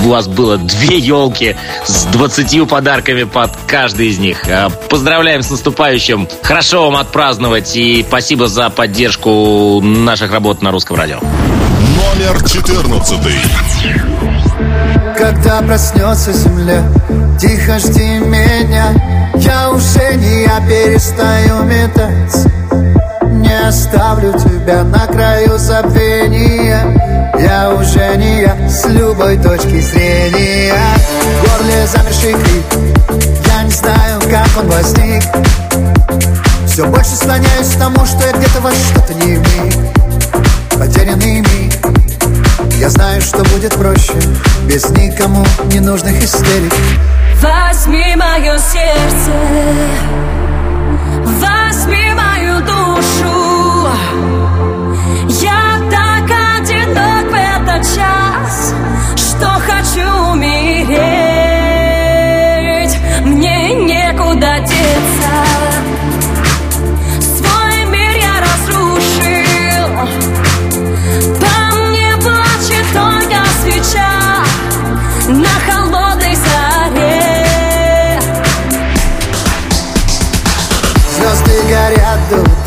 у 0.05 0.07
вас 0.07 0.29
было 0.29 0.57
две 0.57 0.97
елки 0.97 1.57
с 1.85 2.05
20 2.05 2.69
подарками 2.69 3.23
под 3.23 3.51
каждый 3.67 4.07
из 4.07 4.17
них. 4.17 4.47
Э, 4.47 4.69
Поздравляем 4.89 5.41
с 5.41 5.49
наступающим, 5.49 6.29
хорошо 6.41 6.85
вам 6.85 6.95
отпраздновать 6.95 7.75
и 7.75 8.05
спасибо 8.07 8.47
за 8.47 8.69
поддержку 8.69 9.81
наших 9.81 10.31
работ 10.31 10.61
на 10.61 10.71
русском 10.71 10.95
радио. 10.95 11.19
Номер 11.99 12.41
14. 12.43 13.19
Когда 15.17 15.61
проснется 15.61 16.31
земля, 16.31 16.81
тихо 17.39 17.77
жди 17.77 18.19
меня. 18.19 18.93
Я 19.35 19.69
уже 19.71 20.15
не 20.15 20.43
я 20.43 20.59
перестаю 20.61 21.63
метаться 21.63 22.49
Не 23.23 23.67
оставлю 23.67 24.33
тебя 24.33 24.83
на 24.83 25.07
краю 25.07 25.57
забвения. 25.57 27.33
Я 27.37 27.73
уже 27.73 28.15
не 28.15 28.41
я 28.41 28.69
с 28.69 28.85
любой 28.85 29.37
точки 29.37 29.81
зрения. 29.81 30.73
В 30.73 31.49
горле 31.49 31.85
замерший 31.87 32.33
крик. 32.33 32.65
Я 33.45 33.63
не 33.63 33.71
знаю, 33.71 34.21
как 34.21 34.47
он 34.57 34.69
возник. 34.69 35.23
Все 36.65 36.85
больше 36.85 37.15
склоняюсь 37.15 37.73
к 37.75 37.79
тому, 37.79 38.05
что 38.05 38.25
я 38.25 38.31
где-то 38.31 38.61
во 38.61 38.71
что-то 38.71 39.13
не 39.15 39.35
вмиг 39.35 39.98
Потерянный 40.79 41.43
я 42.79 42.89
знаю, 42.89 43.21
что 43.21 43.43
будет 43.43 43.73
проще. 43.73 44.13
Без 44.65 44.89
никому 44.91 45.45
ненужных 45.65 46.23
истерик. 46.23 46.73
Возьми 47.41 48.15
мое 48.15 48.57
сердце 48.57 49.31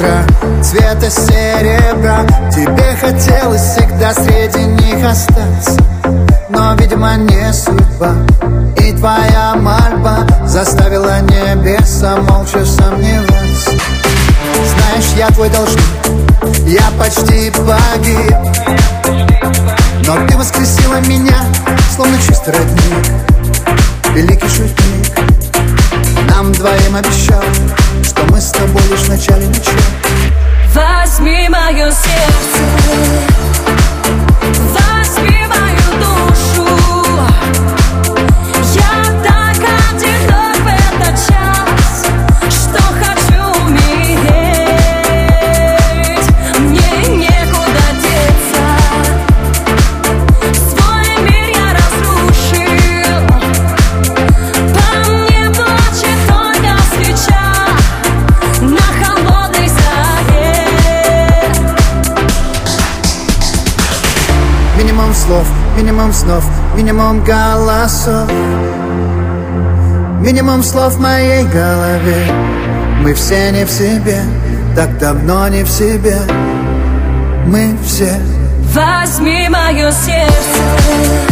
утра 0.02 0.24
Цвета 0.62 1.10
серебра. 1.10 2.24
Тебе 2.50 2.96
хотелось 3.00 3.60
всегда 3.60 4.12
среди 4.14 4.64
них 4.64 5.04
остаться. 5.04 5.76
Но, 6.48 6.74
видимо, 6.74 7.16
не 7.16 7.52
судьба. 7.52 8.14
И 8.78 8.92
твоя 8.92 9.54
мольба 9.56 10.26
Заставила 10.46 11.20
небеса 11.20 12.16
молча 12.16 12.64
сомневаться. 12.64 13.70
Знаешь, 14.74 15.12
я 15.16 15.28
твой 15.28 15.48
должник. 15.50 15.84
Я 16.66 16.84
почти 16.98 17.50
погиб. 17.50 18.36
Но 20.06 20.26
ты 20.26 20.36
воскресила 20.36 21.00
меня 21.06 21.38
Словно 21.94 22.16
чистый 22.18 22.54
родник. 22.54 23.06
Великий 24.14 24.48
шутник. 24.48 25.18
Нам 26.28 26.52
двоим 26.52 26.96
обещал 26.96 27.42
с 28.42 28.50
тобой 28.50 28.82
лишь 28.90 29.02
в 29.02 29.08
начале 29.08 29.46
начала 29.46 29.76
Возьми 30.74 31.48
мое 31.48 31.90
сердце. 31.92 32.62
Возьми 34.74 35.46
мою 35.46 35.81
минимум 65.82 66.12
снов, 66.12 66.44
минимум 66.76 67.24
голосов. 67.24 68.30
Минимум 70.20 70.62
слов 70.62 70.94
в 70.94 71.00
моей 71.00 71.44
голове. 71.44 72.26
Мы 73.00 73.14
все 73.14 73.50
не 73.50 73.64
в 73.64 73.70
себе, 73.70 74.22
так 74.76 74.96
давно 74.98 75.48
не 75.48 75.64
в 75.64 75.68
себе. 75.68 76.18
Мы 77.46 77.76
все. 77.84 78.14
Возьми 78.72 79.48
мое 79.48 79.90
сердце 79.90 81.31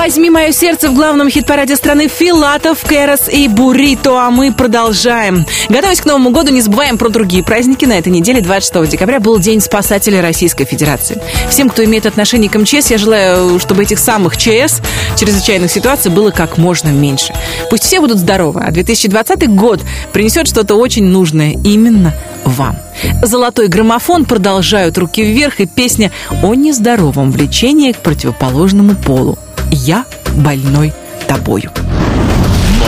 Возьми 0.00 0.30
мое 0.30 0.50
сердце 0.50 0.88
в 0.88 0.94
главном 0.94 1.28
хит-параде 1.28 1.76
страны 1.76 2.08
Филатов, 2.08 2.82
Кэрос 2.86 3.28
и 3.28 3.48
Буррито, 3.48 4.18
а 4.18 4.30
мы 4.30 4.50
продолжаем. 4.50 5.44
Готовясь 5.68 6.00
к 6.00 6.06
Новому 6.06 6.30
году, 6.30 6.50
не 6.50 6.62
забываем 6.62 6.96
про 6.96 7.10
другие 7.10 7.44
праздники. 7.44 7.84
На 7.84 7.98
этой 7.98 8.08
неделе, 8.08 8.40
26 8.40 8.90
декабря, 8.90 9.20
был 9.20 9.38
День 9.38 9.60
спасателей 9.60 10.22
Российской 10.22 10.64
Федерации. 10.64 11.20
Всем, 11.50 11.68
кто 11.68 11.84
имеет 11.84 12.06
отношение 12.06 12.48
к 12.48 12.58
МЧС, 12.58 12.90
я 12.90 12.96
желаю, 12.96 13.60
чтобы 13.60 13.82
этих 13.82 13.98
самых 13.98 14.38
ЧС, 14.38 14.80
чрезвычайных 15.18 15.70
ситуаций, 15.70 16.10
было 16.10 16.30
как 16.30 16.56
можно 16.56 16.88
меньше. 16.88 17.34
Пусть 17.68 17.84
все 17.84 18.00
будут 18.00 18.16
здоровы, 18.16 18.62
а 18.64 18.70
2020 18.70 19.50
год 19.50 19.82
принесет 20.14 20.48
что-то 20.48 20.76
очень 20.76 21.04
нужное 21.04 21.58
именно 21.62 22.14
вам. 22.46 22.78
Золотой 23.22 23.68
граммофон 23.68 24.24
продолжают 24.24 24.96
руки 24.96 25.22
вверх 25.22 25.60
и 25.60 25.66
песня 25.66 26.10
о 26.42 26.54
нездоровом 26.54 27.30
влечении 27.30 27.92
к 27.92 27.98
противоположному 27.98 28.94
полу. 28.94 29.38
Я 29.70 30.04
больной 30.34 30.92
тобою. 31.28 31.70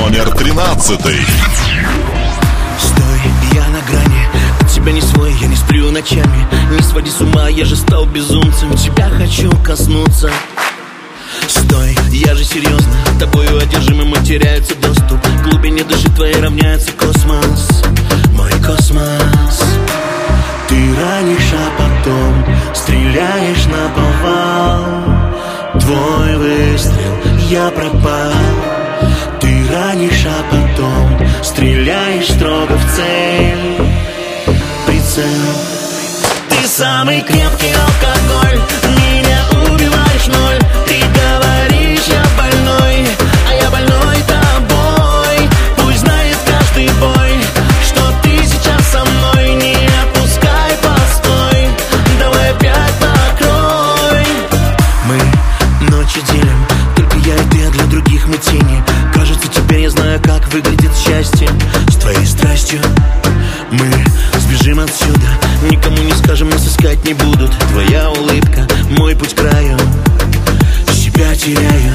Номер 0.01 0.31
тринадцатый. 0.31 1.21
Стой, 2.79 3.21
я 3.53 3.69
на 3.69 3.81
грани. 3.89 4.29
От 4.61 4.69
тебя 4.69 4.93
не 4.93 5.01
свой, 5.01 5.33
я 5.41 5.47
не 5.47 5.57
сплю 5.57 5.91
ночами. 5.91 6.47
Не 6.73 6.83
своди 6.83 7.11
с 7.11 7.21
ума, 7.21 7.49
я 7.49 7.65
же 7.65 7.77
стал 7.77 8.07
безумцем. 8.07 8.75
Тебя 8.77 9.09
хочу 9.11 9.51
коснуться. 9.63 10.31
Стой, 11.47 11.97
я 12.11 12.35
же 12.35 12.45
серьезно. 12.45 12.95
Тобою 13.21 13.59
одержимым 13.59 14.15
и 14.15 14.25
теряется 14.25 14.75
доступ. 14.75 15.21
К 15.23 15.43
глубине 15.49 15.85
души 15.85 16.11
твоей 16.11 16.41
равняется 16.41 16.91
космос. 16.93 17.83
Мой 18.33 18.51
космос. 18.65 19.63
Ты 20.69 20.77
ранишь, 20.97 21.53
а 21.55 21.71
потом 21.79 22.45
Стреляешь 22.75 23.67
на 23.67 23.89
повал 23.95 25.12
Твой 25.81 26.37
выстрел, 26.37 27.17
я 27.51 27.71
пропал. 27.71 28.33
Ты 29.41 29.65
ранишь, 29.73 30.27
а 30.27 30.43
потом 30.51 31.23
Стреляешь 31.43 32.29
строго 32.29 32.77
в 32.77 32.97
цель. 32.97 33.77
Прицел. 34.87 35.25
Ты 36.49 36.69
самый 36.69 37.21
крепкий 37.21 37.73
алкоголь 37.73 38.61
мы 58.33 58.39
тени 58.39 58.83
Кажется, 59.13 59.49
теперь 59.49 59.81
я 59.81 59.91
знаю, 59.91 60.21
как 60.23 60.47
выглядит 60.53 60.91
счастье. 60.97 61.49
С 61.89 61.97
твоей 61.97 62.27
страстью 62.27 62.81
Мы 63.71 63.87
сбежим 64.41 64.81
отсюда. 64.81 65.27
Никому 65.71 65.99
не 65.99 66.13
скажем, 66.13 66.49
нас 66.49 66.67
искать 66.67 67.05
не 67.05 67.15
будут. 67.15 67.51
Твоя 67.71 68.11
улыбка, 68.11 68.67
мой 68.99 69.15
путь 69.15 69.35
к 69.35 69.39
краю. 69.39 69.77
Себя 70.93 71.35
теряю. 71.35 71.95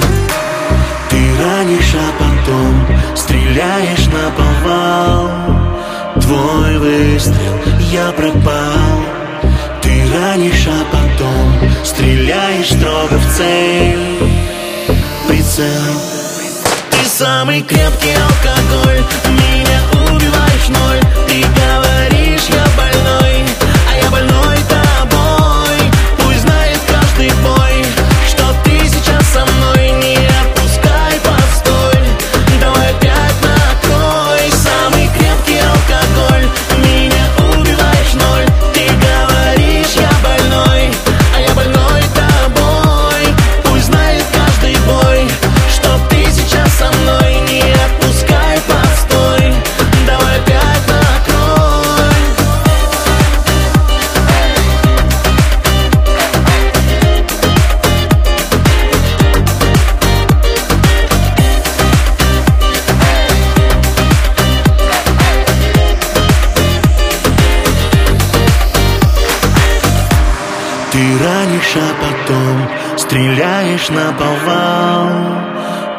Ты 1.09 1.17
ранишь, 1.43 1.95
а 1.95 2.11
потом 2.19 2.87
Стреляешь 3.15 4.05
на 4.07 4.31
повал. 4.31 5.29
Твой 6.21 6.77
выстрел, 6.77 7.59
я 7.91 8.11
пропал. 8.11 9.01
Ты 9.81 10.03
ранишь, 10.13 10.67
а 10.67 10.85
потом 10.91 11.83
Стреляешь 11.83 12.67
строго 12.67 13.17
в 13.17 13.37
цель. 13.37 14.17
Прицел 15.27 16.16
самый 17.17 17.63
крепкий 17.63 18.13
алкоголь. 18.13 19.03
Меня 19.31 19.79
убиваешь 20.13 20.67
ноль 20.69 21.01
Ты 21.27 21.41
говоришь, 21.41 22.47
я 22.49 22.65
больной 22.77 23.45
А 23.89 23.97
я 24.03 24.11
больной 24.11 24.56
стреляешь 73.87 73.89
на 73.89 74.11
повал 74.13 75.37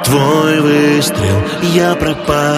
Твой 0.05 0.61
выстрел, 0.61 1.43
я 1.75 1.95
пропал. 1.95 2.57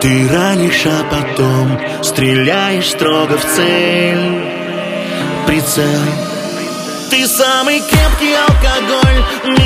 Ты 0.00 0.28
ранишь, 0.28 0.84
а 0.84 1.04
потом 1.10 1.80
стреляешь 2.02 2.90
строго 2.90 3.38
в 3.38 3.44
цель. 3.44 4.42
Прицел. 5.46 6.02
Ты 7.08 7.26
самый 7.26 7.80
крепкий 7.80 8.34
алкоголь 8.34 9.63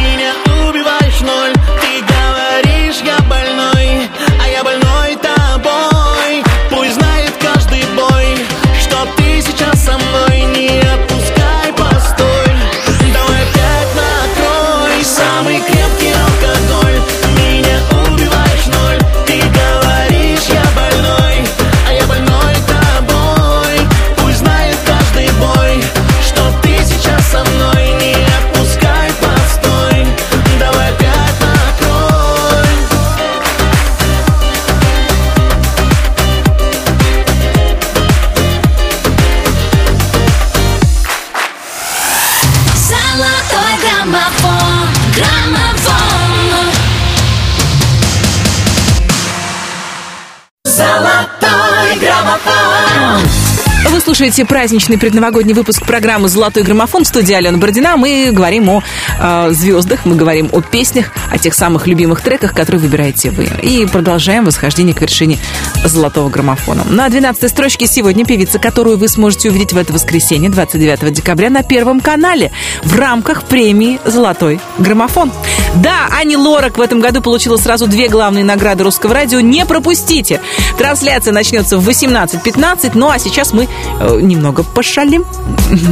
слушаете 54.18 54.44
праздничный 54.44 54.98
предновогодний 54.98 55.54
выпуск 55.54 55.87
программы 55.87 56.28
«Золотой 56.28 56.64
граммофон» 56.64 57.04
в 57.04 57.07
студии 57.07 57.35
Алена 57.35 57.57
Бородина. 57.57 57.96
Мы 57.96 58.31
говорим 58.33 58.68
о 58.68 58.83
э, 59.18 59.50
звездах, 59.52 60.04
мы 60.04 60.16
говорим 60.16 60.48
о 60.52 60.61
песнях, 60.61 61.11
о 61.31 61.38
тех 61.38 61.54
самых 61.54 61.87
любимых 61.87 62.20
треках, 62.22 62.54
которые 62.54 62.81
выбираете 62.81 63.31
вы. 63.31 63.48
И 63.62 63.87
продолжаем 63.87 64.44
восхождение 64.44 64.94
к 64.94 65.00
вершине 65.00 65.38
«Золотого 65.85 66.28
граммофона». 66.28 66.85
На 66.85 67.09
12 67.09 67.50
строчке 67.50 67.87
сегодня 67.87 68.24
певица, 68.24 68.59
которую 68.59 68.98
вы 68.98 69.09
сможете 69.09 69.50
увидеть 69.50 69.72
в 69.72 69.76
это 69.76 69.92
воскресенье, 69.92 70.50
29 70.50 71.12
декабря, 71.12 71.50
на 71.50 71.62
Первом 71.62 72.00
канале 72.00 72.52
в 72.83 72.96
рамках 72.96 73.44
премии 73.44 74.00
«Золотой 74.04 74.61
граммофон». 74.78 75.33
Да, 75.76 76.09
Ани 76.18 76.37
Лорак 76.37 76.78
в 76.78 76.81
этом 76.81 77.00
году 77.00 77.20
получила 77.20 77.57
сразу 77.57 77.87
две 77.87 78.09
главные 78.09 78.44
награды 78.44 78.85
русского 78.85 79.14
радио. 79.14 79.40
Не 79.40 79.66
пропустите! 79.66 80.40
Трансляция 80.78 81.33
начнется 81.33 81.78
в 81.78 81.88
18.15, 81.88 82.92
ну 82.94 83.09
а 83.09 83.18
сейчас 83.18 83.52
мы 83.52 83.68
э, 84.00 84.18
немного 84.20 84.62
пошалим, 84.62 85.24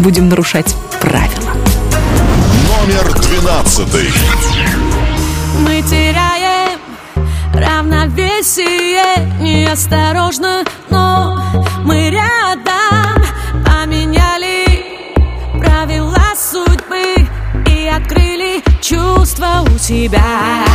будем 0.03 0.29
нарушать 0.29 0.75
правила. 1.01 1.53
Номер 2.87 3.15
двенадцатый. 3.15 4.13
Мы 5.59 5.83
теряем 5.83 6.79
равновесие 7.53 9.27
Неосторожно, 9.41 10.63
но 10.89 11.37
мы 11.83 12.11
рядом 12.11 13.25
Поменяли 13.65 14.85
правила 15.59 16.33
судьбы 16.37 17.29
И 17.69 17.89
открыли 17.89 18.63
чувства 18.81 19.65
у 19.67 19.79
тебя 19.79 20.66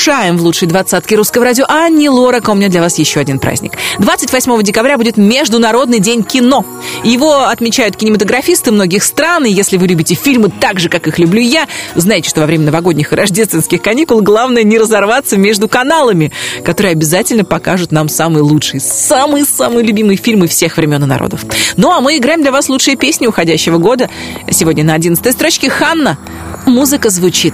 Мы 0.00 0.06
нарушаем 0.06 0.38
в 0.38 0.42
лучшей 0.42 0.66
двадцатке 0.66 1.14
русского 1.14 1.44
радио 1.44 1.66
Анни 1.68 2.08
Лорак. 2.08 2.48
У 2.48 2.54
меня 2.54 2.70
для 2.70 2.80
вас 2.80 2.98
еще 2.98 3.20
один 3.20 3.38
праздник. 3.38 3.72
28 3.98 4.62
декабря 4.62 4.96
будет 4.96 5.18
Международный 5.18 6.00
день 6.00 6.22
кино. 6.22 6.64
Его 7.04 7.44
отмечают 7.44 7.96
кинематографисты 7.96 8.72
многих 8.72 9.02
стран. 9.04 9.44
И 9.44 9.50
если 9.50 9.76
вы 9.76 9.88
любите 9.88 10.14
фильмы 10.14 10.48
так 10.48 10.80
же, 10.80 10.88
как 10.88 11.06
их 11.06 11.18
люблю 11.18 11.42
я, 11.42 11.66
знаете, 11.96 12.30
что 12.30 12.40
во 12.40 12.46
время 12.46 12.64
новогодних 12.64 13.12
и 13.12 13.14
рождественских 13.14 13.82
каникул 13.82 14.22
главное 14.22 14.62
не 14.62 14.78
разорваться 14.78 15.36
между 15.36 15.68
каналами, 15.68 16.32
которые 16.64 16.92
обязательно 16.92 17.44
покажут 17.44 17.92
нам 17.92 18.08
самые 18.08 18.42
лучшие, 18.42 18.80
самые-самые 18.80 19.84
любимые 19.84 20.16
фильмы 20.16 20.46
всех 20.46 20.78
времен 20.78 21.04
и 21.04 21.06
народов. 21.06 21.44
Ну, 21.76 21.90
а 21.90 22.00
мы 22.00 22.16
играем 22.16 22.40
для 22.40 22.52
вас 22.52 22.70
лучшие 22.70 22.96
песни 22.96 23.26
уходящего 23.26 23.76
года. 23.76 24.08
Сегодня 24.50 24.82
на 24.82 24.94
11 24.94 25.30
строчке 25.30 25.68
Ханна. 25.68 26.16
Музыка 26.64 27.10
звучит. 27.10 27.52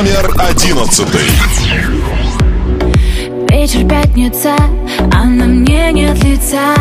Номер 0.00 0.30
одиннадцатый. 0.38 1.28
Вечер 3.50 3.86
пятница, 3.86 4.56
а 5.12 5.24
на 5.26 5.44
мне 5.44 5.92
нет 5.92 6.24
лица. 6.24 6.74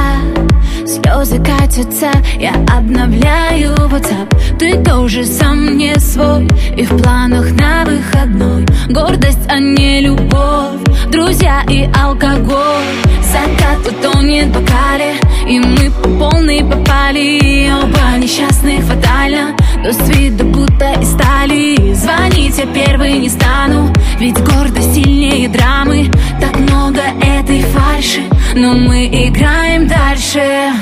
Слезы 0.88 1.38
катятся, 1.44 2.12
я 2.40 2.54
обновляю 2.74 3.76
WhatsApp. 3.76 4.58
Ты 4.58 4.82
тоже 4.86 5.26
сам 5.26 5.78
не 5.78 6.00
свой 6.00 6.48
И 6.78 6.86
в 6.86 7.02
планах 7.02 7.52
на 7.60 7.84
выходной. 7.84 8.66
Гордость, 8.88 9.50
а 9.50 9.60
не 9.60 10.00
любовь 10.00 10.80
Друзья 11.12 11.64
и 11.70 11.90
алкоголь. 11.94 12.86
Закат 13.22 13.86
утонет 13.86 14.48
в 14.48 14.54
бокале 14.54 15.16
И 15.46 15.60
мы 15.60 15.92
по 15.92 16.10
полной 16.10 16.64
попали. 16.64 17.70
Оба 17.84 18.18
несчастных 18.18 18.86
фатально 18.86 19.56
Но 19.82 19.94
с 19.94 20.10
виду 20.10 20.46
будто 20.46 20.92
из 21.00 21.10
стали. 21.12 21.94
Звонить 21.94 22.58
я 22.58 22.66
первый 22.66 23.14
не 23.14 23.30
стану 23.30 23.94
Ведь 24.20 24.38
гордость 24.40 24.94
сильнее 24.94 25.48
драмы. 25.48 26.12
Так 26.42 26.58
много 26.60 27.02
этой 27.22 27.62
фальши 27.62 28.24
Но 28.56 28.74
мы 28.74 29.08
играем 29.08 29.88
дальше. 29.88 30.74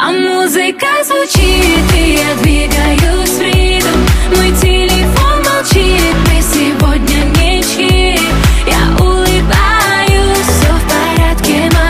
А 0.00 0.12
музыка 0.12 0.86
звучит 1.04 1.94
И 1.94 2.18
я 2.18 2.34
двигаюсь 2.42 3.30
в 3.30 3.42
ритм. 3.42 3.98
Мой 4.36 4.52
телефон 4.60 5.42
молчит 5.42 6.16
Мы 6.28 6.40
сегодня 6.40 7.24
ничьи 7.40 8.18
Я 8.66 9.04
улыбаюсь 9.04 10.46
Все 10.46 10.72
в 10.72 10.84
порядке, 10.88 11.70
мам 11.74 11.85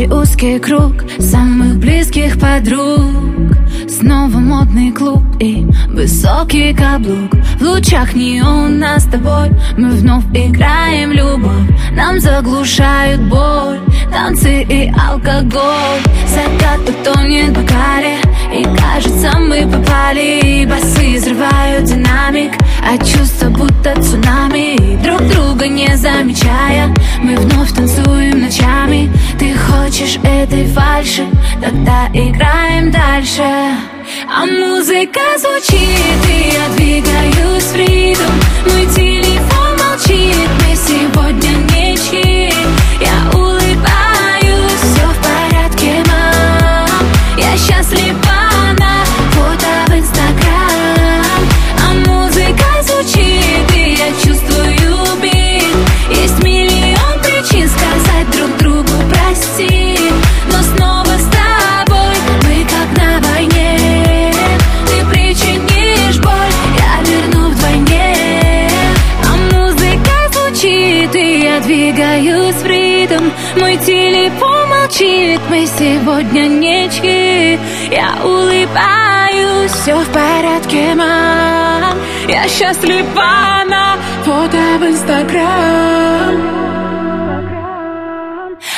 Очень 0.00 0.12
узкий 0.12 0.58
круг 0.58 0.94
самых 1.18 1.76
близких 1.76 2.40
подруг. 2.40 3.54
Снова 3.86 4.38
модный 4.38 4.92
клуб 4.92 5.22
и 5.38 5.66
высокий 5.88 6.72
каблук. 6.72 7.34
В 7.58 7.62
лучах 7.62 8.14
неона 8.14 8.98
с 8.98 9.04
тобой 9.04 9.50
мы 9.76 9.90
вновь 9.90 10.24
играем 10.32 11.12
любовь. 11.12 11.68
Нам 11.92 12.18
заглушают 12.18 13.20
боль, 13.28 13.78
танцы 14.10 14.62
и 14.62 14.92
алкоголь. 15.08 16.02
Закат 16.26 16.88
утонет 16.88 17.50
в 17.50 17.60
бокале 17.60 18.18
и 18.52 18.64
кажется 18.76 19.38
мы 19.38 19.66
попали. 19.66 20.66
Басы 20.66 21.16
взрывают 21.16 21.84
динамик, 21.84 22.52
а 22.82 22.98
чувства 22.98 23.48
будто 23.48 24.00
цунами. 24.02 24.96
Друг 25.02 25.22
друга 25.28 25.68
не 25.68 25.96
замечая, 25.96 26.94
мы 27.22 27.36
вновь 27.36 27.72
танцуем 27.72 28.42
ночами. 28.42 29.10
Ты 29.38 29.54
хочешь 29.54 30.18
этой 30.22 30.66
фальши, 30.66 31.26
тогда 31.60 32.08
играем 32.12 32.90
дальше. 32.90 33.42
А 34.28 34.44
музыка 34.44 35.20
звучит, 35.38 36.20
и 36.28 36.52
я 36.54 36.68
двигаюсь 36.76 37.64
в 37.64 37.76
ритм. 37.76 38.32
Мой 38.66 38.86
телефон 38.86 39.76
молчит, 39.78 40.50
мы 40.60 40.74
сегодня 40.74 41.50
ничьи 41.50 41.69
Мой 73.58 73.76
телефон 73.78 74.68
молчит, 74.68 75.40
мы 75.48 75.66
сегодня 75.66 76.46
ничьи 76.46 77.58
Я 77.90 78.18
улыбаюсь, 78.24 79.72
все 79.72 79.96
в 79.96 80.08
порядке, 80.12 80.94
мам 80.94 81.98
Я 82.28 82.48
счастлива 82.48 83.64
на 83.66 83.96
фото 84.24 84.58
в 84.78 84.86
инстаграм 84.86 86.60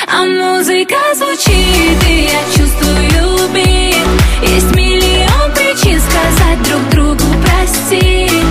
а 0.07 0.25
музыка 0.25 0.95
звучит, 1.15 2.07
и 2.07 2.29
я 2.31 2.39
чувствую 2.55 3.49
бит 3.53 4.47
Есть 4.47 4.75
миллион 4.75 5.51
причин 5.53 5.99
сказать 5.99 6.61
друг 6.69 6.89
другу 6.91 7.23
прости 7.43 8.42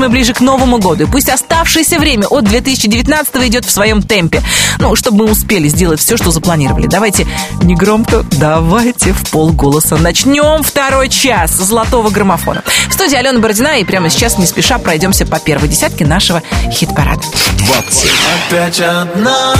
мы 0.00 0.08
ближе 0.08 0.32
к 0.32 0.40
Новому 0.40 0.78
году. 0.78 1.04
И 1.04 1.06
Пусть 1.06 1.28
оставшееся 1.28 1.98
время 1.98 2.26
от 2.26 2.44
2019 2.44 3.36
идет 3.48 3.66
в 3.66 3.70
своем 3.70 4.02
темпе. 4.02 4.42
Ну, 4.78 4.96
чтобы 4.96 5.24
мы 5.24 5.30
успели 5.30 5.68
сделать 5.68 6.00
все, 6.00 6.16
что 6.16 6.30
запланировали. 6.30 6.86
Давайте 6.86 7.26
не 7.62 7.74
громко, 7.74 8.24
давайте 8.38 9.12
в 9.12 9.30
полголоса. 9.30 9.96
Начнем 9.98 10.62
второй 10.62 11.10
час 11.10 11.52
золотого 11.52 12.08
граммофона. 12.08 12.62
В 12.88 12.94
студии 12.94 13.14
Алена 13.14 13.40
Бородина, 13.40 13.78
и 13.78 13.84
прямо 13.84 14.08
сейчас 14.08 14.38
не 14.38 14.46
спеша 14.46 14.78
пройдемся 14.78 15.26
по 15.26 15.38
первой 15.38 15.68
десятке 15.68 16.06
нашего 16.06 16.42
хит-парада. 16.72 17.22
20. 17.58 18.10
Опять 18.48 18.80
одна, 18.80 19.54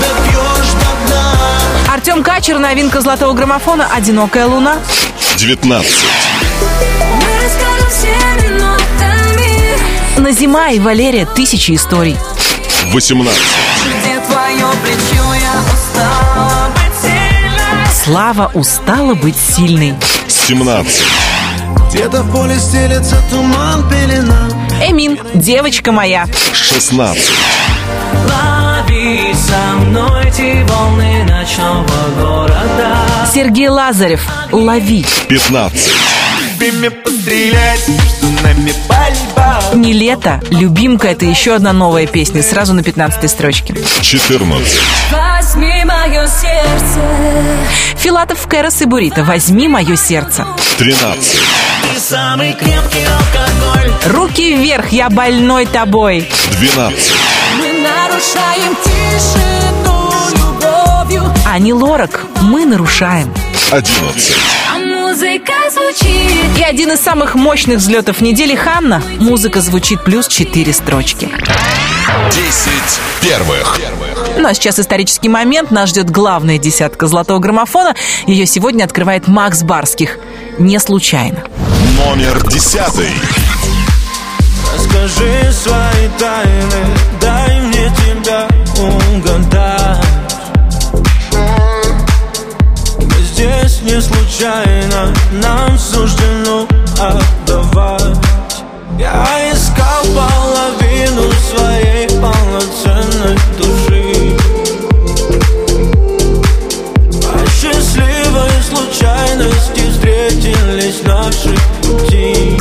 допьешь 0.00 0.72
до 0.72 1.06
дна 1.06 1.32
Артем 1.92 2.24
Качер, 2.24 2.58
новинка 2.58 3.00
золотого 3.00 3.34
граммофона 3.34 3.86
«Одинокая 3.94 4.46
луна». 4.46 4.78
19. 5.36 5.90
Минутами 10.30 10.36
Назима 10.36 10.70
и 10.72 10.78
Валерия 10.78 11.26
«Тысячи 11.26 11.72
историй». 11.74 12.16
18. 12.92 13.38
Где 14.00 14.20
твое 14.20 14.66
плечо, 14.82 15.34
я 15.34 15.54
устала 15.72 16.70
быть 16.74 17.02
сильной 17.02 17.92
Слава 17.92 18.50
устала 18.54 19.14
быть 19.14 19.36
сильной. 19.36 19.94
17. 20.28 21.02
Где-то 21.88 22.22
в 22.22 22.32
поле 22.32 22.58
стелется 22.58 23.16
туман, 23.30 23.88
пелена 23.88 24.48
Эмин, 24.82 25.18
девочка 25.34 25.92
моя. 25.92 26.26
16. 26.52 27.22
Лови 28.28 29.34
со 29.34 29.76
мной 29.80 30.26
эти 30.26 30.62
волны 30.68 31.24
ночного 31.24 31.86
города 32.20 32.96
Сергей 33.32 33.68
Лазарев, 33.68 34.22
лови. 34.52 35.04
15. 35.28 35.90
Время 36.58 36.90
пострелять, 36.90 37.80
что 37.80 38.29
Не 39.74 39.92
лето, 39.92 40.40
любимка 40.50 41.08
это 41.08 41.24
еще 41.24 41.54
одна 41.54 41.72
новая 41.72 42.06
песня, 42.06 42.42
сразу 42.42 42.74
на 42.74 42.82
15 42.82 43.30
строчке. 43.30 43.74
14. 44.02 44.80
Возьми 45.12 45.84
мое 45.84 46.26
сердце 46.26 47.00
Филатов, 47.96 48.46
Кэрос 48.46 48.82
и 48.82 48.84
Бурита, 48.86 49.22
возьми 49.24 49.68
мое 49.68 49.96
сердце. 49.96 50.46
13. 50.78 51.40
Ты 51.94 52.00
самый 52.00 52.52
крепкий 52.54 53.04
алкоголь 53.04 53.92
Руки 54.06 54.56
вверх, 54.56 54.90
я 54.90 55.08
больной 55.10 55.66
тобой. 55.66 56.28
12. 56.58 57.12
Мы 57.58 57.72
нарушаем 57.80 58.76
тишину 58.84 60.10
любовью 60.36 61.32
Ани 61.46 61.72
Лорак, 61.72 62.20
мы 62.42 62.64
нарушаем. 62.64 63.32
11. 63.70 64.34
Музыка 65.20 65.52
звучит 65.70 66.58
И 66.58 66.62
один 66.62 66.92
из 66.92 67.00
самых 67.00 67.34
мощных 67.34 67.76
взлетов 67.76 68.22
недели 68.22 68.54
Ханна. 68.54 69.02
Музыка 69.18 69.60
звучит 69.60 70.02
плюс 70.02 70.26
4 70.26 70.72
строчки. 70.72 71.28
10 72.30 72.72
первых. 73.20 73.78
Ну 74.38 74.48
а 74.48 74.54
сейчас 74.54 74.78
исторический 74.78 75.28
момент. 75.28 75.70
Нас 75.70 75.90
ждет 75.90 76.08
главная 76.08 76.56
десятка 76.56 77.06
золотого 77.06 77.38
граммофона. 77.38 77.94
Ее 78.26 78.46
сегодня 78.46 78.82
открывает 78.84 79.28
Макс 79.28 79.62
Барских. 79.62 80.18
Не 80.58 80.78
случайно. 80.78 81.44
Номер 81.98 82.42
10. 82.48 82.80
Расскажи 84.74 85.52
свои 85.52 86.08
тайны, 86.18 86.96
дай 87.20 87.60
мне 87.60 87.92
тебя 87.98 88.48
здесь 93.80 93.92
не 93.92 94.00
случайно, 94.00 95.14
нам 95.32 95.78
суждено 95.78 96.66
отдавать. 96.98 98.16
Я 98.98 99.52
искал 99.52 100.04
половину 100.14 101.30
своей 101.54 102.08
полноценной 102.08 103.38
души. 103.58 104.36
По 107.22 107.50
счастливой 107.50 108.50
случайности 108.68 109.90
встретились 109.90 111.02
наши 111.04 111.56
пути 111.82 112.58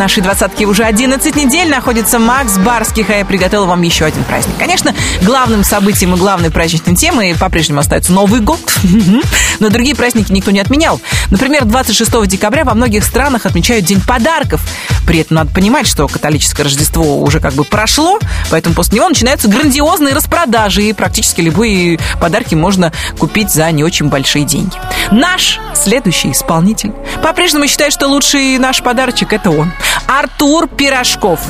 нашей 0.00 0.22
двадцатке 0.22 0.64
уже 0.64 0.84
11 0.84 1.36
недель 1.36 1.68
находится 1.68 2.18
Макс 2.18 2.56
Барских, 2.56 3.10
а 3.10 3.18
я 3.18 3.24
приготовила 3.26 3.66
вам 3.66 3.82
еще 3.82 4.06
один 4.06 4.24
праздник. 4.24 4.54
Конечно, 4.58 4.94
главным 5.20 5.62
событием 5.62 6.14
и 6.14 6.16
главной 6.16 6.50
праздничной 6.50 6.96
темой 6.96 7.34
по-прежнему 7.34 7.80
остается 7.80 8.10
Новый 8.12 8.40
год, 8.40 8.60
но 9.60 9.68
другие 9.68 9.94
праздники 9.94 10.32
никто 10.32 10.52
не 10.52 10.60
отменял. 10.60 11.02
Например, 11.30 11.66
26 11.66 12.26
декабря 12.26 12.64
во 12.64 12.72
многих 12.72 13.04
странах 13.04 13.44
отмечают 13.44 13.84
День 13.84 14.00
подарков. 14.00 14.62
При 15.06 15.18
этом 15.18 15.36
надо 15.36 15.52
понимать, 15.52 15.86
что 15.86 16.08
католическое 16.08 16.64
Рождество 16.64 17.20
уже 17.20 17.38
как 17.38 17.52
бы 17.52 17.64
прошло, 17.64 18.18
поэтому 18.48 18.74
после 18.74 18.96
него 18.96 19.08
начинаются 19.08 19.48
грандиозные 19.48 20.14
распродажи, 20.14 20.82
и 20.82 20.94
практически 20.94 21.42
любые 21.42 22.00
подарки 22.18 22.54
можно 22.54 22.90
купить 23.18 23.50
за 23.50 23.70
не 23.70 23.84
очень 23.84 24.08
большие 24.08 24.46
деньги. 24.46 24.76
Наш 25.10 25.60
следующий 25.80 26.32
исполнитель 26.32 26.92
по-прежнему 27.22 27.66
считает, 27.66 27.92
что 27.92 28.06
лучший 28.08 28.58
наш 28.58 28.82
подарочек 28.82 29.32
это 29.32 29.50
он. 29.50 29.72
Артур 30.06 30.68
Пирожков. 30.68 31.40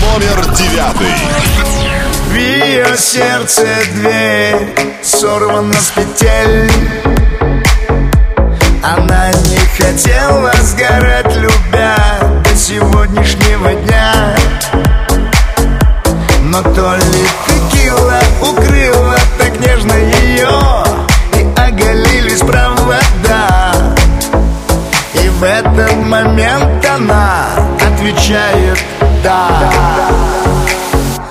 Номер 0.00 0.44
девятый. 0.54 1.12
В 2.32 2.34
ее 2.34 2.96
сердце 2.96 3.66
дверь 3.94 4.74
сорвана 5.02 5.74
с 5.74 5.90
петель 5.90 6.72
Она 8.82 9.30
не 9.32 9.58
хотела 9.76 10.50
сгорать, 10.62 11.36
любя 11.36 11.94
до 12.42 12.56
сегодняшнего 12.56 13.74
дня 13.74 14.34
Но 16.44 16.62
то 16.62 16.96
ли 16.96 17.26
текила 17.46 18.18
укрыла 18.40 19.18
так 19.38 19.60
нежно 19.60 19.92
ее 19.92 20.48
И 21.36 21.60
оголились 21.60 22.40
провода 22.40 22.71
И 22.71 22.71
в 25.42 25.44
этот 25.44 25.96
момент 25.96 26.86
она 26.86 27.46
отвечает 27.74 28.78
«да» 29.24 29.48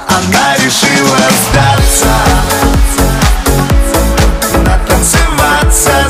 Она 0.06 0.56
решила 0.58 1.18
сдаться 1.40 2.14
Натанцеваться 4.66 6.01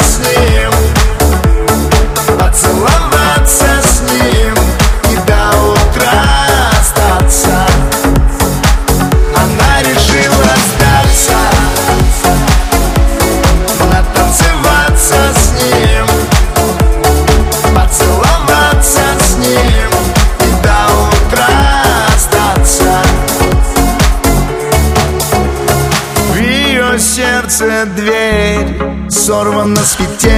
сорвана 29.81 29.85
с 29.85 29.95
петель 29.95 30.30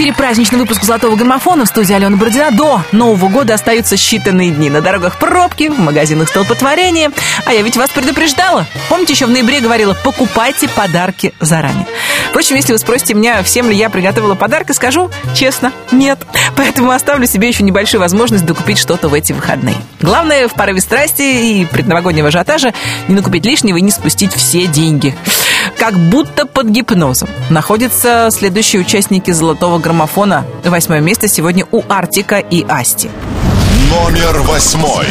эфире 0.00 0.14
праздничный 0.14 0.58
выпуск 0.60 0.82
«Золотого 0.82 1.14
граммофона» 1.14 1.66
в 1.66 1.68
студии 1.68 1.92
Алена 1.92 2.16
Бородина. 2.16 2.50
До 2.52 2.82
Нового 2.90 3.28
года 3.28 3.52
остаются 3.52 3.96
считанные 3.96 4.48
дни. 4.48 4.70
На 4.70 4.80
дорогах 4.80 5.18
пробки, 5.18 5.68
в 5.68 5.78
магазинах 5.78 6.30
столпотворение. 6.30 7.10
А 7.44 7.52
я 7.52 7.60
ведь 7.60 7.76
вас 7.76 7.90
предупреждала. 7.90 8.64
Помните, 8.88 9.12
еще 9.12 9.26
в 9.26 9.30
ноябре 9.30 9.60
говорила, 9.60 9.92
покупайте 9.92 10.68
подарки 10.68 11.34
заранее. 11.38 11.86
Впрочем, 12.30 12.56
если 12.56 12.72
вы 12.72 12.78
спросите 12.78 13.12
меня, 13.12 13.42
всем 13.42 13.68
ли 13.68 13.76
я 13.76 13.90
приготовила 13.90 14.34
подарки, 14.36 14.72
скажу 14.72 15.10
честно, 15.34 15.70
нет. 15.92 16.18
Поэтому 16.56 16.92
оставлю 16.92 17.26
себе 17.26 17.48
еще 17.48 17.62
небольшую 17.62 18.00
возможность 18.00 18.46
докупить 18.46 18.78
что-то 18.78 19.10
в 19.10 19.12
эти 19.14 19.34
выходные. 19.34 19.76
Главное, 20.00 20.48
в 20.48 20.54
порыве 20.54 20.80
страсти 20.80 21.20
и 21.60 21.66
предновогоднего 21.66 22.28
ажиотажа 22.28 22.72
не 23.08 23.16
накупить 23.16 23.44
лишнего 23.44 23.76
и 23.76 23.82
не 23.82 23.90
спустить 23.90 24.32
все 24.32 24.66
деньги. 24.66 25.14
Как 25.80 25.98
будто 25.98 26.44
под 26.44 26.68
гипнозом 26.68 27.30
находятся 27.48 28.28
следующие 28.30 28.82
участники 28.82 29.30
«Золотого 29.30 29.78
граммофона». 29.78 30.44
Восьмое 30.62 31.00
место 31.00 31.26
сегодня 31.26 31.64
у 31.72 31.82
Артика 31.88 32.36
и 32.36 32.62
Асти. 32.68 33.08
Номер 33.88 34.40
восьмой. 34.42 35.06